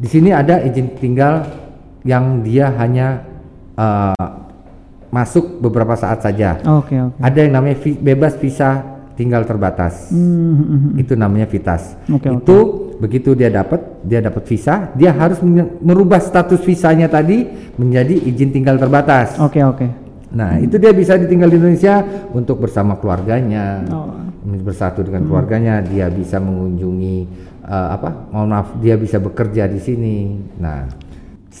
Di 0.00 0.08
sini 0.08 0.32
ada 0.32 0.64
izin 0.64 0.96
tinggal 0.96 1.44
yang 2.08 2.40
dia 2.40 2.72
hanya 2.80 3.20
eh, 3.76 4.26
masuk 5.12 5.60
beberapa 5.60 5.92
saat 5.92 6.24
saja. 6.24 6.56
Oke, 6.64 6.96
oke. 6.96 7.20
Ada 7.20 7.38
yang 7.44 7.52
namanya 7.60 7.76
vi- 7.84 8.00
bebas 8.00 8.32
visa 8.40 8.80
tinggal 9.12 9.44
terbatas. 9.44 10.08
Hmm, 10.08 10.16
hmm, 10.16 10.56
hmm, 10.56 10.78
hmm. 10.80 11.02
Itu 11.04 11.12
namanya 11.20 11.44
vitas. 11.44 12.00
Oke, 12.08 12.32
itu 12.32 12.58
begitu 12.96 13.36
dia 13.36 13.52
dapat, 13.52 14.00
dia 14.00 14.24
dapat 14.24 14.48
visa, 14.48 14.88
dia 14.96 15.12
harus 15.12 15.36
merubah 15.84 16.16
status 16.16 16.64
visanya 16.64 17.12
tadi 17.12 17.44
menjadi 17.76 18.16
izin 18.24 18.56
tinggal 18.56 18.80
terbatas. 18.80 19.36
Oke, 19.36 19.60
oke. 19.60 19.84
Nah, 20.32 20.56
itu 20.56 20.80
dia 20.80 20.96
bisa 20.96 21.20
ditinggal 21.20 21.52
di 21.52 21.60
Indonesia 21.60 22.00
untuk 22.32 22.64
bersama 22.64 22.96
keluarganya. 22.96 23.84
Oh. 23.92 24.16
Bersatu 24.42 25.04
dengan 25.04 25.28
keluarganya, 25.28 25.84
dia 25.84 26.08
bisa 26.08 26.40
mengunjungi 26.40 27.16
eh, 27.68 27.88
apa? 27.94 28.32
Mohon 28.32 28.48
maaf, 28.48 28.68
dia 28.80 28.96
bisa 28.96 29.20
bekerja 29.20 29.68
di 29.68 29.78
sini. 29.78 30.16
Nah, 30.56 30.88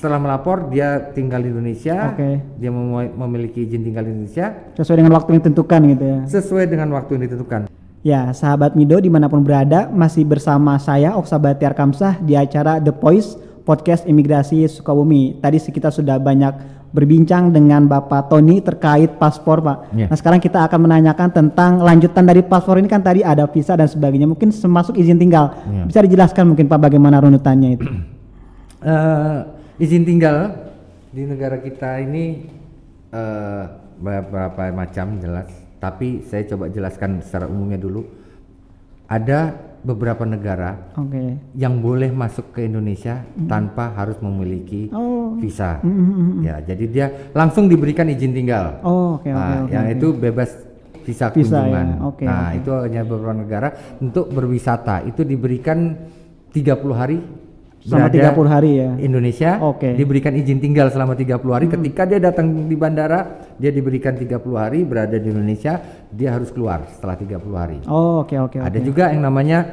setelah 0.02 0.18
melapor 0.18 0.66
dia 0.66 0.98
tinggal 1.14 1.38
di 1.38 1.54
Indonesia, 1.54 2.10
Oke. 2.10 2.42
dia 2.58 2.74
mem- 2.74 3.14
memiliki 3.14 3.62
izin 3.62 3.86
tinggal 3.86 4.02
di 4.02 4.10
Indonesia 4.10 4.50
Sesuai 4.74 4.98
dengan 4.98 5.14
waktu 5.14 5.28
yang 5.30 5.38
ditentukan 5.46 5.80
gitu 5.94 6.02
ya. 6.02 6.18
sesuai 6.26 6.64
dengan 6.66 6.88
waktu 6.90 7.10
yang 7.14 7.22
ditentukan. 7.30 7.60
Ya, 8.02 8.34
sahabat 8.34 8.74
Mido 8.74 8.98
di 8.98 9.06
mana 9.06 9.30
pun 9.30 9.46
berada, 9.46 9.86
masih 9.86 10.26
bersama 10.26 10.74
saya 10.82 11.14
Oksa 11.14 11.38
Batiar 11.38 11.70
Kamsah 11.70 12.18
di 12.18 12.34
acara 12.34 12.82
The 12.82 12.90
Voice 12.90 13.38
Podcast 13.62 14.02
Imigrasi 14.10 14.66
Sukabumi. 14.66 15.38
Tadi 15.38 15.62
kita 15.62 15.94
sudah 15.94 16.18
banyak 16.18 16.50
berbincang 16.90 17.54
dengan 17.54 17.86
Bapak 17.86 18.26
Tony 18.26 18.58
terkait 18.58 19.22
paspor, 19.22 19.62
Pak. 19.62 19.94
Ya. 19.94 20.10
Nah, 20.10 20.18
sekarang 20.18 20.42
kita 20.42 20.66
akan 20.66 20.82
menanyakan 20.82 21.30
tentang 21.30 21.78
lanjutan 21.78 22.26
dari 22.26 22.42
paspor 22.42 22.82
ini 22.82 22.90
kan 22.90 23.06
tadi 23.06 23.22
ada 23.22 23.46
visa 23.46 23.78
dan 23.78 23.86
sebagainya. 23.86 24.26
Mungkin 24.26 24.50
termasuk 24.50 24.98
izin 24.98 25.22
tinggal. 25.22 25.54
Ya. 25.70 25.86
Bisa 25.86 26.02
dijelaskan 26.02 26.50
mungkin 26.50 26.66
Pak 26.66 26.90
bagaimana 26.90 27.22
runutannya 27.22 27.78
itu? 27.78 27.86
Eh, 28.82 29.61
izin 29.76 30.02
tinggal 30.02 30.52
di 31.08 31.22
negara 31.22 31.56
kita 31.56 32.00
ini 32.00 32.48
eh, 33.08 33.64
beberapa 33.96 34.68
macam 34.70 35.16
jelas, 35.16 35.48
tapi 35.78 36.24
saya 36.24 36.42
coba 36.46 36.68
jelaskan 36.68 37.20
secara 37.20 37.46
umumnya 37.46 37.76
dulu. 37.76 38.02
Ada 39.06 39.52
beberapa 39.82 40.24
negara 40.24 40.78
Oke. 40.96 41.36
yang 41.52 41.82
boleh 41.82 42.08
masuk 42.08 42.54
ke 42.54 42.64
Indonesia 42.64 43.20
tanpa 43.44 43.92
harus 43.92 44.16
memiliki 44.18 44.88
Oh. 44.88 45.36
visa. 45.36 45.82
Hmm, 45.82 45.92
hmm, 45.92 46.14
hmm. 46.14 46.40
Ya, 46.40 46.56
jadi 46.62 46.84
dia 46.86 47.06
langsung 47.32 47.68
diberikan 47.68 48.08
izin 48.08 48.32
tinggal. 48.32 48.80
Oh, 48.80 49.20
oke 49.20 49.28
Nah, 49.28 49.66
oke. 49.66 49.74
yang 49.74 49.84
oke. 49.84 49.94
itu 49.98 50.06
bebas 50.14 50.50
visa, 51.02 51.28
Visa, 51.28 51.60
kunjungan. 51.60 51.86
ya. 51.92 51.96
Oke, 52.08 52.24
nah, 52.24 52.46
oke. 52.48 52.56
itu 52.62 52.70
hanya 52.78 53.02
beberapa 53.02 53.34
negara 53.36 53.68
untuk 53.98 54.30
berwisata. 54.30 55.02
Itu 55.04 55.26
diberikan 55.26 55.98
30 56.54 56.94
hari 56.94 57.18
Selama 57.82 58.08
berada 58.14 58.30
30 58.30 58.54
hari 58.54 58.72
ya. 58.78 58.90
Indonesia. 59.02 59.50
Hmm. 59.58 59.94
diberikan 59.98 60.32
izin 60.38 60.58
tinggal 60.62 60.86
selama 60.94 61.18
30 61.18 61.50
hari. 61.50 61.66
Ketika 61.66 62.02
dia 62.06 62.22
datang 62.22 62.70
di 62.70 62.76
bandara, 62.78 63.42
dia 63.58 63.74
diberikan 63.74 64.14
30 64.14 64.38
hari 64.54 64.86
berada 64.86 65.18
di 65.18 65.28
Indonesia, 65.28 65.82
dia 66.14 66.30
harus 66.30 66.54
keluar 66.54 66.86
setelah 66.94 67.18
30 67.18 67.58
hari. 67.58 67.78
Oh, 67.90 68.22
oke 68.22 68.38
oke 68.38 68.62
Ada 68.62 68.78
oke. 68.78 68.86
juga 68.86 69.10
yang 69.10 69.26
namanya 69.26 69.66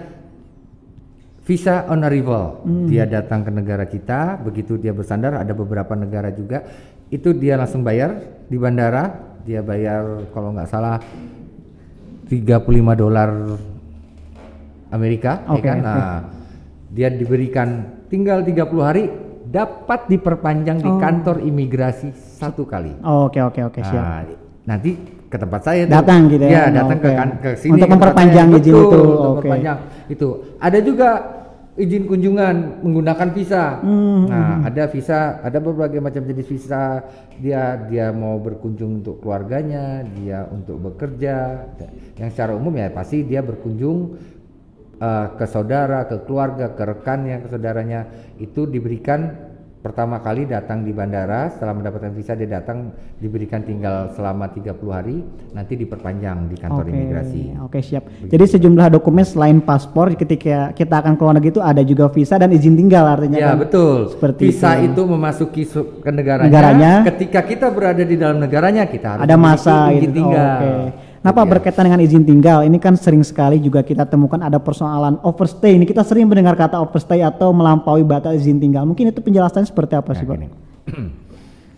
visa 1.45 1.85
on 1.85 2.01
arrival. 2.01 2.65
Hmm. 2.65 2.89
Dia 2.89 3.05
datang 3.05 3.45
ke 3.45 3.51
negara 3.53 3.85
kita, 3.85 4.41
begitu 4.41 4.81
dia 4.81 4.93
bersandar 4.93 5.37
ada 5.37 5.53
beberapa 5.53 5.93
negara 5.93 6.33
juga 6.33 6.65
itu 7.09 7.33
dia 7.33 7.57
langsung 7.57 7.81
bayar 7.81 8.21
di 8.45 8.57
bandara, 8.57 9.37
dia 9.41 9.65
bayar 9.65 10.29
kalau 10.29 10.53
nggak 10.53 10.69
salah 10.69 11.01
35 12.29 12.69
dolar 12.93 13.29
Amerika, 14.93 15.41
ya 15.45 15.53
Oke, 15.57 15.65
kan? 15.65 15.77
Nah, 15.81 16.17
dia 16.93 17.09
diberikan 17.09 17.98
tinggal 18.09 18.41
30 18.41 18.57
hari 18.81 19.03
dapat 19.45 20.05
diperpanjang 20.07 20.77
di 20.77 20.89
Oh. 20.89 20.97
kantor 20.97 21.41
imigrasi 21.41 22.13
satu 22.13 22.65
kali. 22.65 22.93
Oke 23.01 23.39
oke 23.39 23.61
oke 23.63 23.81
siap. 23.81 24.03
Nah, 24.03 24.21
nanti 24.67 24.93
ke 25.25 25.37
tempat 25.37 25.61
saya 25.63 25.85
tuh. 25.85 25.93
Datang 25.93 26.21
gitu 26.27 26.43
ya? 26.43 26.49
Iya, 26.49 26.63
datang 26.73 26.97
ke 26.97 27.07
Oke. 27.07 27.17
kan 27.17 27.29
ke 27.39 27.49
sini 27.55 27.71
Untuk 27.73 27.87
ke 27.87 27.93
memperpanjang 27.93 28.47
saya. 28.47 28.57
izin 28.57 28.73
Betul, 28.73 28.81
itu, 28.83 28.97
untuk 28.99 29.13
oke. 29.13 29.27
memperpanjang 29.31 29.77
itu. 30.07 30.27
Ada 30.57 30.79
juga 30.81 31.09
izin 31.75 32.03
kunjungan 32.05 32.55
menggunakan 32.83 33.27
visa. 33.31 33.63
Hmm. 33.79 34.25
Nah, 34.25 34.67
ada 34.67 34.83
visa, 34.85 35.19
ada 35.39 35.57
berbagai 35.57 35.97
macam 35.97 36.21
jenis 36.23 36.45
visa. 36.45 37.05
Dia 37.39 37.61
dia 37.87 38.09
mau 38.11 38.35
berkunjung 38.37 38.99
untuk 38.99 39.21
keluarganya, 39.21 40.01
dia 40.13 40.45
untuk 40.45 40.81
bekerja. 40.83 41.65
Yang 42.17 42.29
secara 42.33 42.53
umum 42.53 42.73
ya 42.73 42.89
pasti 42.89 43.23
dia 43.23 43.39
berkunjung 43.39 44.17
eh, 44.99 45.27
ke 45.33 45.45
saudara, 45.45 46.05
ke 46.05 46.23
keluarga, 46.23 46.69
ke 46.69 46.83
rekannya, 46.85 47.41
ke 47.41 47.47
saudaranya 47.49 47.99
itu 48.37 48.63
diberikan 48.65 49.49
pertama 49.79 50.19
kali 50.19 50.43
datang 50.43 50.83
di 50.83 50.91
bandara 50.91 51.47
setelah 51.47 51.71
mendapatkan 51.71 52.11
visa 52.11 52.35
dia 52.35 52.51
datang 52.51 52.91
diberikan 53.15 53.63
tinggal 53.63 54.11
selama 54.11 54.51
30 54.51 54.75
hari 54.91 55.23
nanti 55.55 55.79
diperpanjang 55.79 56.51
di 56.51 56.59
kantor 56.59 56.83
Oke, 56.83 56.91
imigrasi. 56.91 57.41
Oke 57.63 57.79
siap. 57.79 58.03
Jadi 58.27 58.43
sejumlah 58.45 58.91
dokumen 58.91 59.23
selain 59.23 59.63
paspor 59.63 60.11
ketika 60.13 60.75
kita 60.75 60.99
akan 60.99 61.15
keluar 61.15 61.31
negeri 61.31 61.55
itu 61.55 61.63
ada 61.63 61.79
juga 61.79 62.11
visa 62.11 62.35
dan 62.35 62.51
izin 62.51 62.75
tinggal 62.75 63.07
artinya 63.07 63.39
Ya 63.39 63.55
kan? 63.55 63.63
betul. 63.63 64.11
Seperti 64.11 64.51
visa 64.51 64.83
itu. 64.83 64.91
itu, 64.91 65.01
memasuki 65.07 65.63
su- 65.63 66.03
ke 66.03 66.11
negaranya. 66.11 66.51
Negaranya. 66.51 66.91
Ketika 67.07 67.39
kita 67.39 67.71
berada 67.71 68.03
di 68.03 68.19
dalam 68.19 68.35
negaranya 68.35 68.83
kita 68.83 69.15
harus 69.15 69.23
Ada 69.23 69.35
masa 69.39 69.95
izin 69.95 70.01
gitu. 70.03 70.15
tinggal. 70.19 70.59
Oke. 70.59 70.67
Nah 70.67 71.08
Pak 71.21 71.35
Iya. 71.37 71.51
berkaitan 71.51 71.83
dengan 71.83 71.99
izin 71.99 72.23
tinggal 72.23 72.63
ini 72.63 72.77
kan 72.77 72.95
sering 72.95 73.19
sekali 73.21 73.59
juga 73.59 73.81
kita 73.81 74.03
temukan 74.03 74.39
ada 74.39 74.55
persoalan 74.55 75.19
overstay. 75.21 75.75
Ini 75.75 75.83
kita 75.83 75.99
sering 76.01 76.23
mendengar 76.25 76.55
kata 76.55 76.79
overstay 76.79 77.19
atau 77.19 77.51
melampaui 77.51 78.01
batas 78.01 78.39
izin 78.39 78.55
tinggal. 78.57 78.83
Mungkin 78.83 79.09
itu 79.09 79.19
penjelasannya 79.19 79.67
seperti 79.67 79.93
apa 79.93 80.09
Nah, 80.09 80.15
sih 80.15 80.25
Pak? 80.25 80.35
gini. 80.35 80.47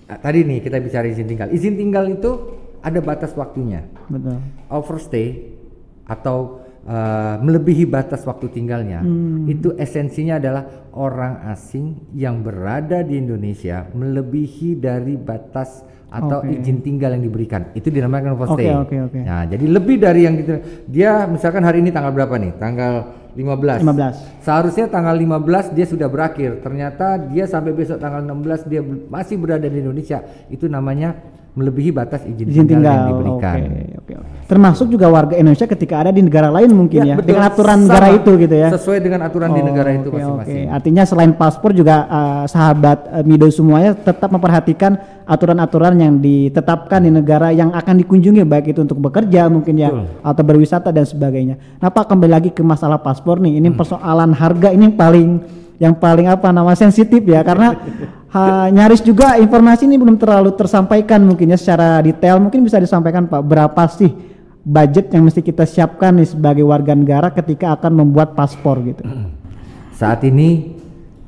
Nah, 0.05 0.19
tadi 0.19 0.43
nih 0.43 0.59
kita 0.59 0.75
bicara 0.77 1.07
izin 1.07 1.23
tinggal. 1.23 1.47
Izin 1.49 1.73
tinggal 1.73 2.03
itu 2.05 2.31
ada 2.79 2.99
batas 2.99 3.31
waktunya. 3.31 3.87
Betul. 4.05 4.43
overstay 4.67 5.55
atau 6.03 6.59
uh, 6.83 7.39
melebihi 7.39 7.85
batas 7.85 8.19
waktu 8.21 8.51
tinggalnya 8.51 8.99
Hmm. 8.99 9.47
itu 9.47 9.71
esensinya 9.73 10.35
adalah 10.35 10.63
orang 10.91 11.47
asing 11.47 11.95
yang 12.11 12.41
berada 12.41 12.99
di 12.99 13.15
Indonesia 13.15 13.87
melebihi 13.87 14.75
dari 14.75 15.15
batas 15.15 15.87
atau 16.11 16.43
Oke. 16.43 16.59
izin 16.59 16.83
tinggal 16.83 17.15
yang 17.15 17.23
diberikan 17.23 17.71
itu 17.71 17.87
dinamakan 17.87 18.35
overstay. 18.35 18.67
Oke, 18.75 18.99
oke, 18.99 19.15
oke. 19.15 19.19
Nah 19.23 19.47
jadi 19.47 19.63
lebih 19.63 19.95
dari 19.95 20.27
yang 20.27 20.35
gitu 20.35 20.59
dia 20.91 21.23
misalkan 21.23 21.63
hari 21.63 21.79
ini 21.79 21.95
tanggal 21.95 22.11
berapa 22.11 22.35
nih 22.35 22.51
tanggal 22.59 22.93
15. 23.31 23.79
15. 23.87 24.43
Seharusnya 24.43 24.91
tanggal 24.91 25.15
15 25.15 25.71
dia 25.71 25.87
sudah 25.87 26.11
berakhir. 26.11 26.59
Ternyata 26.59 27.15
dia 27.31 27.47
sampai 27.47 27.71
besok 27.71 28.03
tanggal 28.03 28.19
16 28.27 28.67
dia 28.67 28.83
masih 28.83 29.39
berada 29.39 29.71
di 29.71 29.79
Indonesia. 29.79 30.19
Itu 30.51 30.67
namanya 30.67 31.15
melebihi 31.51 31.91
batas 31.91 32.23
izin, 32.23 32.47
izin 32.47 32.63
tinggal, 32.63 32.79
tinggal. 32.79 32.95
yang 32.95 33.07
diberikan. 33.11 33.55
Oke, 33.59 33.81
oke, 33.99 34.13
oke. 34.23 34.31
Termasuk 34.47 34.87
juga 34.87 35.07
warga 35.11 35.35
Indonesia 35.35 35.67
ketika 35.67 35.95
ada 35.99 36.11
di 36.11 36.23
negara 36.23 36.47
lain 36.47 36.71
mungkin 36.71 37.03
ya, 37.03 37.15
betul. 37.19 37.27
dengan 37.27 37.43
aturan 37.47 37.77
Sama. 37.79 37.87
negara 37.87 38.07
itu 38.15 38.31
gitu 38.39 38.55
ya. 38.55 38.69
Sesuai 38.71 38.99
dengan 39.03 39.19
aturan 39.27 39.49
di 39.51 39.61
Oh, 39.61 39.67
negara 39.67 39.89
itu 39.91 40.07
masing-masing. 40.11 40.63
oke. 40.67 40.75
Artinya 40.75 41.03
selain 41.03 41.31
paspor 41.35 41.71
juga 41.75 42.07
uh, 42.07 42.43
sahabat 42.47 42.97
uh, 43.11 43.23
Mido 43.27 43.47
semuanya 43.51 43.91
tetap 43.95 44.31
memperhatikan 44.31 44.95
aturan-aturan 45.27 45.95
yang 45.99 46.13
ditetapkan 46.19 46.99
di 47.03 47.11
negara 47.11 47.51
yang 47.55 47.71
akan 47.71 47.99
dikunjungi 48.03 48.43
baik 48.43 48.75
itu 48.75 48.79
untuk 48.83 48.99
bekerja 48.99 49.47
mungkin 49.47 49.75
ya 49.79 49.91
Betul. 49.91 50.07
atau 50.23 50.43
berwisata 50.43 50.89
dan 50.91 51.03
sebagainya. 51.03 51.55
Nah, 51.79 51.91
Pak 51.91 52.11
kembali 52.11 52.31
lagi 52.31 52.49
ke 52.51 52.63
masalah 52.63 52.99
paspor 52.99 53.39
nih. 53.39 53.55
Hmm. 53.55 53.59
Ini 53.63 53.69
persoalan 53.75 54.31
harga 54.35 54.71
ini 54.71 54.91
yang 54.91 54.95
paling 54.95 55.29
yang 55.81 55.95
paling 55.97 56.29
apa 56.29 56.53
nama 56.53 56.77
sensitif 56.77 57.25
ya 57.25 57.41
karena 57.41 57.73
ha, 58.31 58.67
nyaris 58.71 59.03
juga 59.03 59.35
informasi 59.37 59.85
ini 59.87 59.99
belum 59.99 60.15
terlalu 60.17 60.55
tersampaikan 60.55 61.21
mungkin 61.23 61.51
ya 61.51 61.57
secara 61.59 61.99
detail 61.99 62.39
mungkin 62.39 62.63
bisa 62.63 62.79
disampaikan 62.79 63.27
Pak 63.27 63.41
berapa 63.43 63.83
sih 63.91 64.11
budget 64.61 65.09
yang 65.11 65.25
mesti 65.25 65.41
kita 65.41 65.65
siapkan 65.65 66.15
nih 66.17 66.29
sebagai 66.31 66.63
warga 66.63 66.93
negara 66.93 67.33
ketika 67.33 67.73
akan 67.77 68.05
membuat 68.05 68.37
paspor 68.37 68.79
gitu. 68.85 69.01
Saat 69.99 70.25
ini 70.25 70.77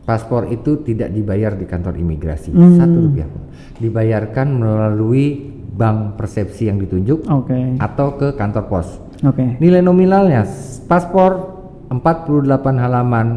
paspor 0.03 0.49
itu 0.51 0.81
tidak 0.83 1.09
dibayar 1.13 1.53
di 1.55 1.65
kantor 1.65 1.97
imigrasi 1.97 2.51
Hmm. 2.51 2.77
satu 2.77 2.97
rupiah 3.09 3.27
pun. 3.29 3.41
Dibayarkan 3.79 4.47
melalui 4.53 5.49
bank 5.73 6.21
persepsi 6.21 6.69
yang 6.69 6.77
ditunjuk 6.77 7.25
Oke. 7.25 7.81
atau 7.81 8.13
ke 8.13 8.37
kantor 8.37 8.63
pos. 8.69 8.87
Oke. 9.25 9.57
Nilai 9.57 9.81
nominalnya 9.81 10.45
paspor 10.85 11.57
48 11.89 12.77
halaman 12.77 13.27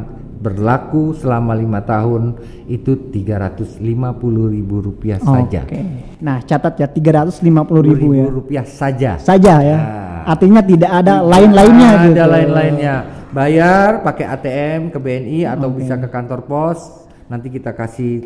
berlaku 0.47 1.11
selama 1.19 1.59
lima 1.59 1.83
tahun 1.83 2.39
itu 2.71 3.11
350 3.11 3.83
ribu 4.55 4.77
rupiah 4.79 5.19
saja. 5.19 5.67
Oke. 5.67 5.83
Nah, 6.23 6.39
catat 6.47 6.79
ya 6.79 6.87
350 6.87 7.43
ribu 7.83 8.15
ya. 8.15 8.27
rupiah 8.31 8.63
saja. 8.63 9.19
Saja 9.19 9.55
ya. 9.59 9.79
Nah. 9.79 10.23
Artinya 10.27 10.63
tidak 10.63 10.91
ada 10.91 11.23
Tidak 11.23 11.31
lain-lainnya 11.31 11.91
ada 11.91 12.05
gitu. 12.07 12.23
lain-lainnya. 12.23 12.95
Bayar 13.35 14.07
pakai 14.07 14.27
ATM 14.39 14.81
ke 14.95 14.99
BNI 15.03 15.41
atau 15.51 15.69
bisa 15.75 15.99
ke 15.99 16.07
kantor 16.07 16.47
pos. 16.47 16.79
Nanti 17.27 17.51
kita 17.51 17.75
kasih 17.75 18.23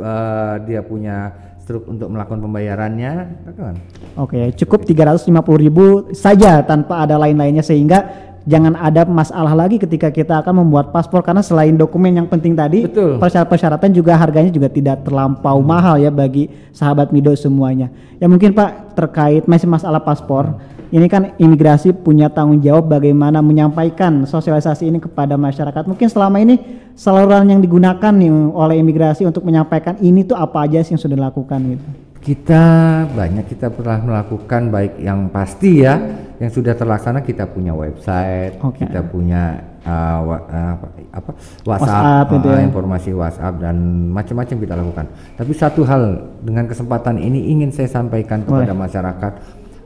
eh, 0.00 0.54
dia 0.64 0.80
punya 0.80 1.32
struk 1.60 1.86
untuk 1.92 2.08
melakukan 2.08 2.40
pembayarannya. 2.40 3.12
Kan? 3.52 3.76
Oke, 4.16 4.52
cukup 4.56 4.88
350 4.88 5.28
ribu 5.60 5.86
saja 6.16 6.64
tanpa 6.64 7.04
ada 7.04 7.20
lain-lainnya 7.20 7.62
sehingga 7.62 8.29
jangan 8.48 8.76
ada 8.76 9.04
masalah 9.04 9.52
lagi 9.52 9.76
ketika 9.76 10.08
kita 10.08 10.40
akan 10.40 10.64
membuat 10.64 10.92
paspor 10.94 11.20
karena 11.20 11.44
selain 11.44 11.76
dokumen 11.76 12.12
yang 12.16 12.28
penting 12.28 12.56
tadi, 12.56 12.88
Betul. 12.88 13.20
persyarat-persyaratan 13.20 13.90
juga 13.92 14.16
harganya 14.16 14.48
juga 14.48 14.68
tidak 14.72 15.04
terlampau 15.04 15.60
mahal 15.60 16.00
ya 16.00 16.08
bagi 16.08 16.48
sahabat 16.72 17.12
Mido 17.12 17.32
semuanya. 17.36 17.92
Ya 18.16 18.28
mungkin 18.28 18.56
Pak 18.56 18.96
terkait 18.96 19.44
masih 19.44 19.68
masalah 19.68 20.00
paspor, 20.00 20.56
ini 20.90 21.06
kan 21.06 21.38
imigrasi 21.38 21.94
punya 21.94 22.26
tanggung 22.26 22.58
jawab 22.58 22.90
bagaimana 22.90 23.38
menyampaikan 23.38 24.26
sosialisasi 24.26 24.90
ini 24.90 24.98
kepada 24.98 25.38
masyarakat. 25.38 25.86
Mungkin 25.86 26.10
selama 26.10 26.42
ini 26.42 26.58
saluran 26.98 27.46
yang 27.46 27.62
digunakan 27.62 28.10
nih 28.10 28.32
oleh 28.32 28.82
imigrasi 28.82 29.22
untuk 29.22 29.46
menyampaikan 29.46 29.94
ini 30.02 30.26
tuh 30.26 30.34
apa 30.34 30.66
aja 30.66 30.82
sih 30.82 30.98
yang 30.98 31.02
sudah 31.02 31.14
dilakukan 31.14 31.58
gitu. 31.78 31.86
Kita 32.20 32.64
banyak 33.06 33.46
kita 33.48 33.70
pernah 33.72 34.02
melakukan 34.02 34.68
baik 34.68 34.98
yang 35.00 35.30
pasti 35.32 35.86
ya, 35.86 35.96
yang 36.40 36.48
sudah 36.48 36.72
terlaksana 36.72 37.20
kita 37.20 37.44
punya 37.44 37.76
website, 37.76 38.56
Oke. 38.64 38.88
kita 38.88 39.04
punya 39.04 39.60
uh, 39.84 40.18
wa- 40.24 40.46
uh, 40.48 40.74
apa, 41.12 41.30
WhatsApp, 41.68 42.32
WhatsApp 42.32 42.48
uh, 42.48 42.56
ya. 42.56 42.64
informasi 42.64 43.10
WhatsApp 43.12 43.60
dan 43.60 43.76
macam-macam 44.08 44.56
kita 44.56 44.74
lakukan. 44.74 45.06
Tapi 45.36 45.52
satu 45.52 45.84
hal 45.84 46.32
dengan 46.40 46.64
kesempatan 46.64 47.20
ini 47.20 47.52
ingin 47.52 47.68
saya 47.68 47.92
sampaikan 47.92 48.40
kepada 48.40 48.72
masyarakat, 48.72 49.32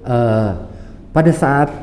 uh, 0.07 0.51
pada 1.11 1.33
saat 1.35 1.75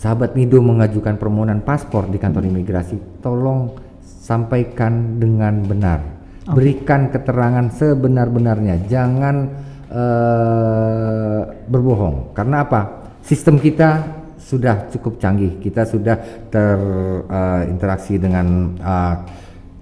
sahabat 0.00 0.32
Mido 0.34 0.58
mengajukan 0.64 1.14
permohonan 1.20 1.60
paspor 1.62 2.08
di 2.08 2.16
kantor 2.16 2.48
imigrasi, 2.48 3.20
tolong 3.20 3.76
sampaikan 4.02 5.20
dengan 5.20 5.62
benar. 5.62 6.00
Berikan 6.42 7.06
keterangan 7.06 7.70
sebenar-benarnya, 7.70 8.90
jangan 8.90 9.46
eh, 9.86 11.40
berbohong. 11.70 12.34
Karena 12.34 12.66
apa? 12.66 13.01
Sistem 13.22 13.62
kita 13.62 14.02
sudah 14.42 14.90
cukup 14.90 15.22
canggih. 15.22 15.62
Kita 15.62 15.86
sudah 15.86 16.18
terinteraksi 16.50 18.18
dengan 18.18 18.76
eh, 18.76 19.14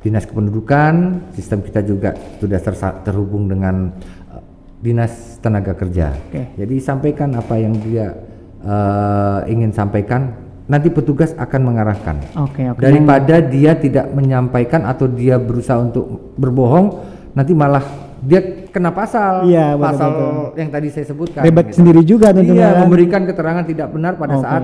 dinas 0.04 0.28
kependudukan. 0.28 0.94
Sistem 1.34 1.64
kita 1.64 1.80
juga 1.80 2.12
sudah 2.36 2.60
terhubung 3.00 3.48
dengan 3.48 3.90
eh, 4.36 4.42
dinas 4.84 5.40
tenaga 5.40 5.72
kerja. 5.72 6.12
Oke. 6.28 6.54
Jadi 6.60 6.74
sampaikan 6.84 7.32
apa 7.32 7.56
yang 7.56 7.74
dia 7.80 8.12
eh, 8.60 9.38
ingin 9.48 9.72
sampaikan. 9.72 10.52
Nanti 10.70 10.86
petugas 10.86 11.34
akan 11.34 11.60
mengarahkan. 11.66 12.16
Oke, 12.38 12.62
oke. 12.70 12.78
Daripada 12.78 13.42
dia 13.42 13.74
tidak 13.74 14.06
menyampaikan 14.14 14.86
atau 14.86 15.10
dia 15.10 15.34
berusaha 15.34 15.82
untuk 15.82 16.30
berbohong, 16.38 16.94
nanti 17.34 17.50
malah 17.58 17.82
dia 18.22 18.59
kena 18.70 18.90
pasal, 18.94 19.44
Iya, 19.46 19.74
betul, 19.74 19.84
pasal 19.84 20.08
betul. 20.10 20.34
yang 20.58 20.70
tadi 20.70 20.88
saya 20.88 21.06
sebutkan. 21.06 21.42
Ribet 21.42 21.66
gitu. 21.70 21.76
sendiri 21.82 22.00
juga 22.06 22.30
tentunya 22.30 22.66
Iya, 22.66 22.70
kan. 22.72 22.80
memberikan 22.86 23.22
keterangan 23.26 23.64
tidak 23.66 23.88
benar 23.92 24.12
pada 24.16 24.34
Oke. 24.38 24.44
saat 24.46 24.62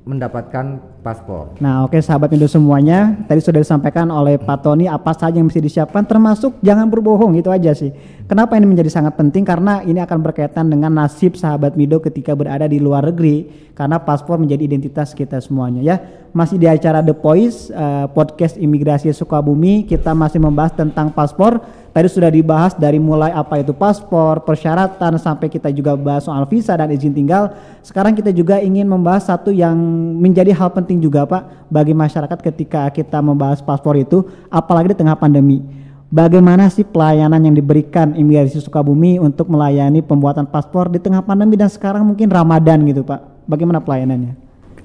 mendapatkan 0.00 0.80
paspor. 1.04 1.54
Nah, 1.60 1.84
oke 1.84 2.00
sahabat 2.00 2.32
Indo 2.32 2.48
semuanya, 2.48 3.20
tadi 3.28 3.38
sudah 3.44 3.60
disampaikan 3.60 4.08
oleh 4.08 4.40
Pak 4.40 4.64
Tony 4.64 4.88
apa 4.88 5.12
saja 5.12 5.36
yang 5.36 5.46
mesti 5.46 5.60
disiapkan 5.60 6.02
termasuk 6.08 6.56
jangan 6.64 6.88
berbohong 6.88 7.36
itu 7.36 7.52
aja 7.52 7.76
sih. 7.76 7.92
Kenapa 8.24 8.56
ini 8.56 8.64
menjadi 8.64 8.88
sangat 8.88 9.14
penting 9.14 9.44
karena 9.44 9.84
ini 9.84 10.00
akan 10.00 10.18
berkaitan 10.24 10.72
dengan 10.72 10.90
nasib 10.96 11.36
sahabat 11.36 11.76
Mido 11.76 12.00
ketika 12.00 12.32
berada 12.32 12.64
di 12.64 12.80
luar 12.80 13.12
negeri 13.12 13.70
karena 13.76 14.00
paspor 14.00 14.40
menjadi 14.40 14.66
identitas 14.66 15.12
kita 15.12 15.36
semuanya 15.38 15.84
ya. 15.84 15.96
Masih 16.32 16.56
di 16.56 16.66
acara 16.66 17.04
The 17.04 17.14
Voice 17.14 17.68
eh, 17.68 18.06
podcast 18.10 18.56
imigrasi 18.56 19.12
Sukabumi 19.12 19.84
kita 19.84 20.16
masih 20.16 20.40
membahas 20.40 20.74
tentang 20.74 21.12
paspor. 21.12 21.60
Tadi 21.90 22.06
sudah 22.06 22.30
dibahas 22.30 22.78
dari 22.78 23.02
mulai 23.02 23.34
apa 23.34 23.58
itu 23.58 23.74
paspor, 23.74 24.46
persyaratan 24.46 25.18
sampai 25.18 25.50
kita 25.50 25.74
juga 25.74 25.98
bahas 25.98 26.22
soal 26.22 26.46
visa 26.46 26.70
dan 26.78 26.86
izin 26.94 27.10
tinggal. 27.10 27.50
Sekarang 27.82 28.14
kita 28.14 28.30
juga 28.30 28.62
ingin 28.62 28.86
membahas 28.86 29.26
satu 29.26 29.50
yang 29.50 29.74
menjadi 30.22 30.54
hal 30.54 30.70
penting 30.70 31.02
juga 31.02 31.26
Pak 31.26 31.66
bagi 31.66 31.90
masyarakat 31.90 32.38
ketika 32.46 32.86
kita 32.94 33.18
membahas 33.18 33.58
paspor 33.58 33.98
itu 33.98 34.22
apalagi 34.54 34.94
di 34.94 35.02
tengah 35.02 35.18
pandemi. 35.18 35.66
Bagaimana 36.14 36.70
sih 36.70 36.86
pelayanan 36.86 37.42
yang 37.42 37.58
diberikan 37.58 38.14
imigrasi 38.14 38.62
Sukabumi 38.62 39.18
untuk 39.18 39.50
melayani 39.50 39.98
pembuatan 39.98 40.46
paspor 40.46 40.94
di 40.94 41.02
tengah 41.02 41.26
pandemi 41.26 41.58
dan 41.58 41.70
sekarang 41.70 42.06
mungkin 42.06 42.30
Ramadan 42.30 42.86
gitu 42.86 43.02
Pak. 43.02 43.50
Bagaimana 43.50 43.82
pelayanannya? 43.82 44.38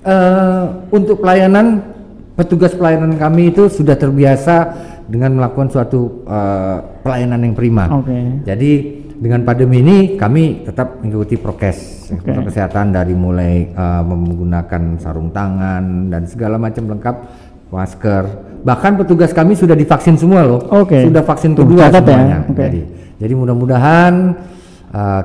Eh, 0.05 0.65
untuk 0.89 1.21
pelayanan 1.21 1.85
petugas 2.33 2.73
pelayanan 2.73 3.13
kami 3.17 3.53
itu 3.53 3.69
sudah 3.69 3.93
terbiasa 3.93 4.73
dengan 5.05 5.37
melakukan 5.37 5.69
suatu 5.69 6.25
eh, 6.29 6.94
pelayanan 7.05 7.39
yang 7.45 7.53
prima. 7.53 7.85
Oke. 7.93 8.41
Jadi 8.41 8.71
dengan 9.15 9.45
pandemi 9.45 9.85
ini 9.85 9.97
kami 10.17 10.65
tetap 10.65 10.99
mengikuti 10.99 11.37
prokes 11.37 12.09
Oke. 12.11 12.25
protokol 12.25 12.49
kesehatan 12.49 12.91
dari 12.91 13.13
mulai 13.13 13.69
eh, 13.69 14.03
menggunakan 14.03 14.97
sarung 14.97 15.29
tangan 15.29 16.09
dan 16.09 16.25
segala 16.25 16.57
macam 16.57 16.89
lengkap 16.89 17.15
masker. 17.69 18.23
Bahkan 18.65 18.91
petugas 19.05 19.29
kami 19.29 19.53
sudah 19.53 19.77
divaksin 19.77 20.17
semua 20.17 20.41
loh. 20.41 20.65
Oke. 20.73 21.05
Sudah 21.05 21.21
vaksin 21.21 21.53
kedua 21.53 21.93
ya. 21.93 22.01
semuanya. 22.01 22.37
Oke. 22.49 22.65
Jadi 22.65 22.81
jadi 23.21 23.33
mudah-mudahan 23.37 24.13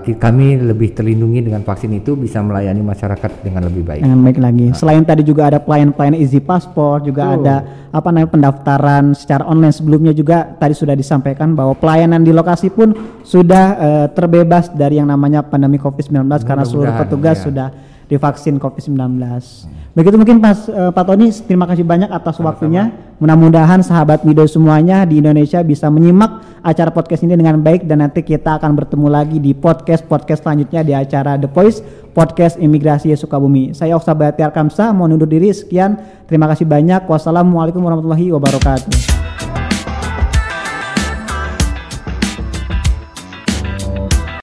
ki- 0.02 0.18
kami 0.18 0.58
lebih 0.58 0.92
terlindungi 0.96 1.46
dengan 1.46 1.62
vaksin 1.62 1.94
itu 1.94 2.18
bisa 2.18 2.42
melayani 2.42 2.82
masyarakat 2.82 3.46
dengan 3.46 3.70
lebih 3.70 3.86
baik. 3.86 4.02
Dengan 4.02 4.20
baik 4.26 4.38
lagi. 4.42 4.66
Selain 4.74 5.02
tadi 5.06 5.22
juga 5.22 5.46
ada 5.52 5.58
pelayan-pelayan 5.62 6.18
easy 6.18 6.42
paspor, 6.42 7.04
juga 7.06 7.30
Betul. 7.30 7.46
ada 7.46 7.56
apa 7.90 8.08
namanya 8.10 8.30
pendaftaran 8.30 9.04
secara 9.14 9.42
online 9.46 9.74
sebelumnya 9.74 10.12
juga 10.14 10.46
tadi 10.58 10.74
sudah 10.74 10.94
disampaikan 10.94 11.54
bahwa 11.58 11.74
pelayanan 11.74 12.22
di 12.22 12.30
lokasi 12.30 12.70
pun 12.70 12.94
sudah 13.22 13.64
eh, 13.78 14.06
terbebas 14.14 14.70
dari 14.70 14.98
yang 14.98 15.10
namanya 15.10 15.42
pandemi 15.42 15.78
Covid-19 15.78 16.26
karena 16.42 16.64
seluruh 16.66 16.94
petugas 16.94 17.42
ya. 17.42 17.44
sudah 17.50 17.68
divaksin 18.10 18.58
Covid-19. 18.58 18.98
Begitu 19.90 20.14
mungkin 20.14 20.38
Pas 20.38 20.70
eh, 20.70 20.90
Pak 20.94 21.04
Tony, 21.04 21.34
terima 21.34 21.66
kasih 21.66 21.82
banyak 21.82 22.10
atas 22.10 22.38
waktunya. 22.38 22.94
Mudah-mudahan 23.18 23.82
sahabat 23.82 24.22
Mido 24.22 24.46
semuanya 24.46 25.02
di 25.02 25.18
Indonesia 25.18 25.60
bisa 25.66 25.90
menyimak 25.90 26.40
acara 26.62 26.94
podcast 26.94 27.26
ini 27.26 27.36
dengan 27.36 27.58
baik 27.60 27.84
dan 27.84 28.00
nanti 28.00 28.22
kita 28.22 28.56
akan 28.56 28.78
bertemu 28.78 29.06
lagi 29.10 29.36
di 29.42 29.52
podcast-podcast 29.52 30.46
selanjutnya 30.46 30.80
di 30.86 30.94
acara 30.94 31.36
The 31.36 31.50
Voice 31.50 31.82
Podcast 32.14 32.56
Imigrasi 32.56 33.12
Sukabumi. 33.18 33.74
Saya 33.76 33.98
Oksa 33.98 34.14
Bayati 34.14 34.46
Arkamsa, 34.46 34.94
mau 34.94 35.10
undur 35.10 35.28
diri 35.28 35.50
sekian. 35.50 35.98
Terima 36.30 36.46
kasih 36.48 36.64
banyak. 36.64 37.04
Wassalamualaikum 37.10 37.82
warahmatullahi 37.82 38.30
wabarakatuh. 38.30 39.49